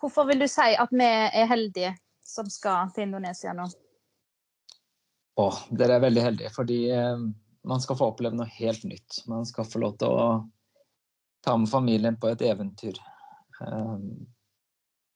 hvorfor 0.00 0.24
vil 0.32 0.40
du 0.40 0.48
si 0.48 0.72
at 0.72 0.96
vi 0.96 1.12
er 1.12 1.52
heldige 1.52 1.92
som 2.24 2.48
skal 2.48 2.88
til 2.96 3.10
Indonesia 3.10 3.52
nå? 3.52 3.68
Åh, 5.36 5.64
dere 5.68 5.98
er 5.98 6.06
veldig 6.08 6.28
heldige, 6.30 6.56
fordi 6.56 6.84
eh, 6.96 7.26
man 7.68 7.84
skal 7.84 8.00
få 8.00 8.14
oppleve 8.14 8.40
noe 8.40 8.48
helt 8.56 8.88
nytt. 8.88 9.20
Man 9.28 9.44
skal 9.44 9.68
få 9.68 9.84
lov 9.84 9.98
til 10.00 10.16
å 10.16 10.28
ta 11.44 11.60
med 11.60 11.68
familien 11.68 12.16
på 12.16 12.32
et 12.32 12.48
eventyr 12.48 12.96
eh, 13.60 13.98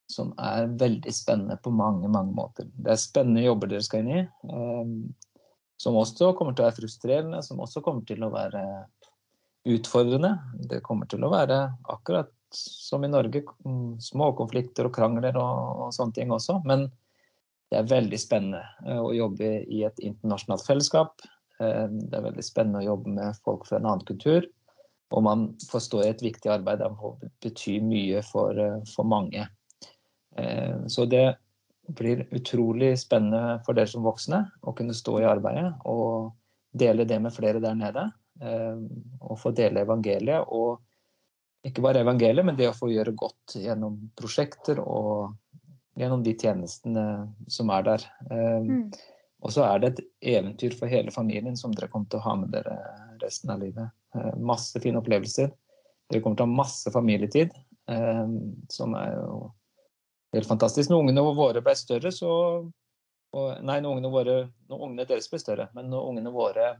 som 0.08 0.32
er 0.40 0.70
veldig 0.80 1.12
spennende 1.12 1.58
på 1.60 1.72
mange, 1.74 2.08
mange 2.08 2.32
måter. 2.36 2.68
Det 2.72 2.94
er 2.94 3.00
spennende 3.00 3.44
jobber 3.44 3.70
dere 3.70 3.84
skal 3.84 4.04
inn 4.04 4.14
i, 4.14 4.22
eh, 4.24 4.92
som 5.78 5.98
også 6.00 6.32
kommer 6.36 6.56
til 6.56 6.64
å 6.64 6.70
være 6.70 6.80
frustrerende, 6.80 7.42
som 7.44 7.60
også 7.62 7.84
kommer 7.84 8.06
til 8.08 8.24
å 8.24 8.32
være 8.34 8.64
utfordrende. 9.68 10.32
Det 10.70 10.82
kommer 10.86 11.06
til 11.10 11.24
å 11.24 11.32
være 11.32 11.60
akkurat 11.92 12.32
som 12.54 13.04
i 13.04 13.10
Norge, 13.12 13.42
småkonflikter 14.00 14.88
og 14.88 14.94
krangler 14.96 15.36
og, 15.36 15.88
sånne 15.94 16.16
ting 16.16 16.32
også. 16.32 16.62
Men 16.68 16.86
det 17.68 17.82
er 17.82 17.90
veldig 17.90 18.20
spennende 18.20 18.62
eh, 18.86 19.00
å 19.00 19.12
jobbe 19.12 19.50
i 19.68 19.82
et 19.86 20.00
internasjonalt 20.00 20.64
fellesskap. 20.66 21.26
Eh, 21.60 21.84
Det 21.88 22.16
er 22.16 22.24
veldig 22.30 22.46
spennende 22.46 22.82
å 22.82 22.88
jobbe 22.94 23.12
med 23.18 23.42
folk 23.44 23.68
fra 23.68 23.80
en 23.80 23.90
annen 23.90 24.06
kultur. 24.08 24.48
Og 25.12 25.24
man 25.24 25.46
får 25.70 25.84
stå 25.86 26.02
i 26.04 26.10
et 26.10 26.24
viktig 26.24 26.50
arbeid 26.52 26.82
som 26.84 27.20
betyr 27.44 27.84
mye 27.84 28.24
for, 28.24 28.58
eh, 28.58 28.80
for 28.94 29.04
mange. 29.08 29.46
Eh, 30.38 30.86
Så 30.86 31.06
det 31.10 31.36
blir 31.88 32.26
utrolig 32.36 32.92
spennende 33.00 33.60
for 33.64 33.74
dere 33.74 33.88
som 33.88 34.04
voksne 34.04 34.42
å 34.62 34.74
kunne 34.76 34.94
stå 34.94 35.20
i 35.22 35.28
arbeidet 35.28 35.70
og 35.88 36.34
dele 36.76 37.06
det 37.08 37.16
med 37.24 37.32
flere 37.32 37.60
der 37.64 37.74
nede. 37.74 38.12
eh, 38.40 38.76
Og 39.20 39.38
få 39.38 39.50
dele 39.54 39.80
evangeliet. 39.82 40.44
Og 40.48 40.78
ikke 41.66 41.82
bare 41.82 42.04
evangeliet, 42.04 42.44
men 42.46 42.56
det 42.56 42.68
å 42.70 42.76
få 42.76 42.88
gjøre 42.92 43.16
godt 43.16 43.56
gjennom 43.58 44.10
prosjekter 44.16 44.78
og 44.78 45.34
gjennom 45.98 46.22
de 46.22 46.34
tjenestene 46.38 47.04
som 47.48 47.70
er 47.70 47.82
der. 47.82 48.04
Eh, 48.30 48.60
Mm. 48.60 48.92
Og 49.40 49.50
så 49.54 49.62
er 49.64 49.78
det 49.78 49.88
et 49.98 50.04
eventyr 50.34 50.74
for 50.74 50.88
hele 50.88 51.10
familien 51.14 51.56
som 51.56 51.70
dere 51.70 51.88
kommer 51.88 52.08
til 52.10 52.18
å 52.18 52.22
ha 52.22 52.34
med 52.34 52.50
dere 52.50 52.74
resten 53.22 53.50
av 53.50 53.60
livet. 53.60 53.88
Masse 54.36 54.80
fine 54.82 54.98
opplevelser. 54.98 55.52
Dere 56.10 56.20
kommer 56.22 56.36
til 56.36 56.46
å 56.46 56.48
ha 56.48 56.56
masse 56.56 56.90
familietid, 56.90 57.52
som 58.68 58.94
er 58.98 59.12
jo 59.14 59.52
helt 60.34 60.48
fantastisk. 60.48 60.90
Når 60.90 61.04
ungene 61.04 61.24
våre 61.36 61.62
ble 61.64 61.74
større, 61.78 62.12
så 62.14 62.32
Nei, 63.36 63.74
når 63.84 63.90
ungene, 63.90 64.08
våre, 64.08 64.34
når 64.72 64.84
ungene 64.86 65.04
deres 65.04 65.26
ble 65.28 65.38
større, 65.40 65.66
men 65.76 65.90
når 65.92 66.06
ungene 66.08 66.30
våre 66.32 66.70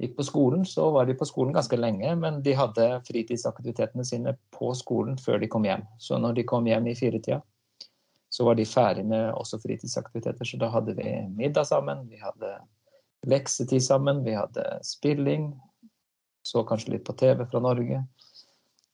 gikk 0.00 0.14
på 0.16 0.24
skolen, 0.24 0.62
så 0.66 0.86
var 0.94 1.04
de 1.06 1.16
på 1.18 1.26
skolen 1.28 1.52
ganske 1.52 1.76
lenge, 1.76 2.14
men 2.16 2.38
de 2.42 2.54
hadde 2.56 2.86
fritidsaktivitetene 3.04 4.06
sine 4.06 4.32
på 4.54 4.70
skolen 4.78 5.18
før 5.20 5.42
de 5.42 5.50
kom 5.50 5.66
hjem. 5.66 5.84
Så 6.00 6.16
når 6.22 6.38
de 6.38 6.46
kom 6.48 6.66
hjem 6.70 6.88
i 6.88 6.96
firetida, 6.96 7.42
så 8.32 8.46
var 8.46 8.56
de 8.58 8.66
ferdig 8.68 9.04
med 9.08 9.32
også 9.34 9.60
fritidsaktiviteter. 9.62 10.46
Så 10.46 10.60
da 10.60 10.70
hadde 10.72 10.94
vi 10.96 11.14
middag 11.36 11.66
sammen, 11.68 12.06
vi 12.08 12.20
hadde 12.22 12.54
leksetid 13.28 13.82
sammen, 13.84 14.22
vi 14.24 14.36
hadde 14.38 14.64
spilling. 14.86 15.50
Så 16.46 16.62
kanskje 16.64 16.94
litt 16.94 17.04
på 17.04 17.16
TV 17.18 17.44
fra 17.50 17.60
Norge. 17.60 18.04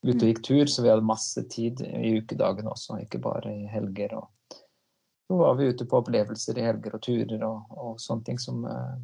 Ute 0.05 0.21
og 0.21 0.29
gikk 0.29 0.43
tur, 0.45 0.69
så 0.69 0.85
vi 0.85 0.90
hadde 0.93 1.07
masse 1.07 1.40
tid 1.49 1.81
i 1.81 2.19
ukedagene 2.19 2.69
også, 2.69 2.99
ikke 3.01 3.23
bare 3.25 3.55
i 3.55 3.69
helger. 3.73 4.19
Og 4.19 4.59
så 5.25 5.38
var 5.40 5.57
vi 5.57 5.71
ute 5.73 5.87
på 5.88 6.01
opplevelser 6.03 6.61
i 6.61 6.67
helger 6.67 6.99
og 6.99 7.05
turer 7.07 7.45
og, 7.49 7.71
og 7.73 8.01
sånne 8.03 8.27
ting 8.27 8.40
som 8.43 8.67
eh, 8.69 8.97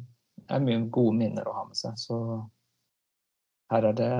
er 0.51 0.63
mye 0.63 0.83
gode 0.93 1.17
minner 1.17 1.47
å 1.49 1.55
ha 1.57 1.65
med 1.65 1.79
seg. 1.79 1.97
Så 1.97 2.17
her 3.73 3.89
er 3.89 3.97
det 3.97 4.11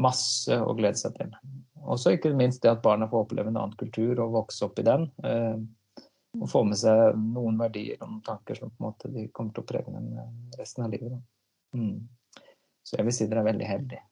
masse 0.00 0.58
å 0.58 0.74
glede 0.78 0.98
seg 0.98 1.14
til. 1.18 1.34
Også 1.80 2.16
ikke 2.16 2.32
minst 2.36 2.62
det 2.64 2.72
at 2.72 2.82
barna 2.82 3.08
får 3.10 3.26
oppleve 3.26 3.52
en 3.52 3.60
annen 3.60 3.78
kultur 3.78 4.18
og 4.22 4.34
vokse 4.40 4.66
opp 4.66 4.82
i 4.82 4.86
den. 4.86 5.06
Eh, 5.22 5.60
og 6.40 6.46
få 6.50 6.62
med 6.66 6.78
seg 6.78 7.16
noen 7.18 7.58
verdier 7.58 7.98
og 8.00 8.08
noen 8.08 8.26
tanker 8.26 8.58
som 8.58 8.70
på 8.70 8.82
en 8.82 8.86
måte 8.90 9.10
de 9.10 9.26
kommer 9.34 9.54
til 9.54 9.64
å 9.64 9.70
prege 9.70 9.94
dem 9.94 10.12
eh, 10.14 10.30
resten 10.58 10.86
av 10.86 10.94
livet. 10.94 11.18
Mm. 11.76 12.06
Så 12.86 12.98
jeg 12.98 13.06
vil 13.06 13.14
si 13.14 13.30
dere 13.30 13.44
er 13.44 13.52
veldig 13.52 13.70
heldige. 13.70 14.04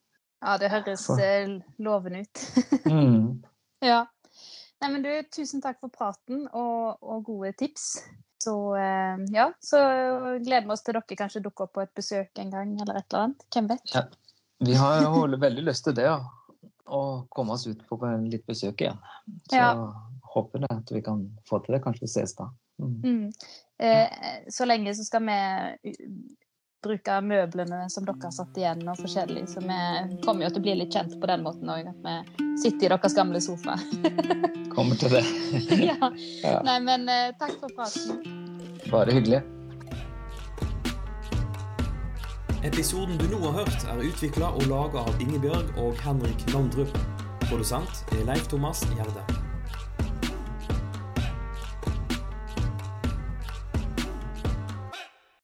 Ja, 0.45 0.57
det 0.59 0.71
høres 0.71 1.07
For- 1.09 1.21
eh, 1.23 1.59
lovende 1.83 2.21
ut. 2.27 2.45
Mm. 2.89 3.43
ja. 3.85 4.05
Nei, 4.81 4.89
men 4.93 5.03
du, 5.03 5.11
tusen 5.35 5.61
takk 5.61 5.81
for 5.83 5.91
praten 5.91 6.45
og, 6.55 6.99
og 7.03 7.25
gode 7.27 7.51
tips. 7.59 7.89
Så 8.39 8.53
eh, 8.79 9.19
ja, 9.35 9.49
så 9.59 9.81
gleder 10.45 10.69
vi 10.69 10.75
oss 10.77 10.85
til 10.87 10.95
dere 10.95 11.19
kanskje 11.19 11.43
dukker 11.43 11.67
opp 11.67 11.73
på 11.75 11.83
et 11.83 11.95
besøk 11.99 12.39
en 12.39 12.53
gang, 12.55 12.77
eller 12.81 13.01
et 13.01 13.09
eller 13.11 13.25
annet. 13.27 13.43
Hvem 13.55 13.71
vet? 13.73 13.95
Ja. 13.97 14.05
Vi 14.63 14.75
har 14.79 15.03
jo 15.03 15.27
veldig 15.39 15.65
lyst 15.67 15.85
til 15.89 15.95
det, 15.99 16.07
ja. 16.07 16.21
Å 16.89 17.01
komme 17.35 17.53
oss 17.59 17.67
ut 17.67 17.83
på 17.91 17.99
en 18.07 18.25
litt 18.31 18.47
besøk 18.49 18.81
igjen. 18.87 18.99
Så 19.51 19.59
Ja. 19.59 19.75
håper 20.35 20.63
jeg 20.65 20.71
at 20.79 20.91
vi 20.95 21.03
kan 21.03 21.27
få 21.51 21.59
til 21.67 21.75
det. 21.75 21.83
Kanskje 21.85 22.07
vi 22.07 22.13
ses 22.15 22.35
da. 22.39 22.47
Mm. 22.79 22.95
Mm. 23.03 23.33
Eh, 23.83 24.09
så 24.55 24.65
lenge 24.71 24.95
så 24.95 25.05
skal 25.05 25.27
vi 25.27 25.97
bruke 26.85 27.19
møblene 27.25 27.85
som 27.91 28.07
dere 28.07 28.29
har 28.29 28.35
satt 28.35 28.59
igjen, 28.59 28.85
og 28.89 28.99
forskjellig. 29.01 29.45
Så 29.51 29.63
vi 29.65 29.79
kommer 30.25 30.47
jo 30.47 30.53
til 30.55 30.63
å 30.63 30.67
bli 30.69 30.77
litt 30.83 30.95
kjent 30.95 31.17
på 31.21 31.31
den 31.31 31.45
måten 31.47 31.71
òg, 31.73 31.91
at 31.91 32.07
vi 32.07 32.49
sitter 32.63 32.87
i 32.87 32.93
deres 32.95 33.17
gamle 33.19 33.43
sofa. 33.43 33.79
Kommer 34.75 34.99
til 34.99 35.11
det. 35.11 35.25
ja. 35.89 35.99
Ja. 36.45 36.59
Nei, 36.67 36.79
men 36.85 37.09
eh, 37.11 37.31
takk 37.41 37.57
for 37.59 37.73
praten. 37.75 38.21
Bare 38.93 39.15
hyggelig. 39.17 39.43
Episoden 42.67 43.19
du 43.19 43.27
nå 43.31 43.41
har 43.47 43.61
hørt, 43.61 43.85
er 43.91 44.03
utvikla 44.07 44.53
og 44.55 44.67
laga 44.71 45.03
av 45.07 45.23
Ingebjørg 45.23 45.75
og 45.83 45.99
Henrik 46.03 46.47
Landrup. 46.55 46.95
Produsent 47.49 48.03
er 48.15 48.27
Leif 48.29 48.51
Thomas 48.51 48.83
Gjerde. 48.95 49.48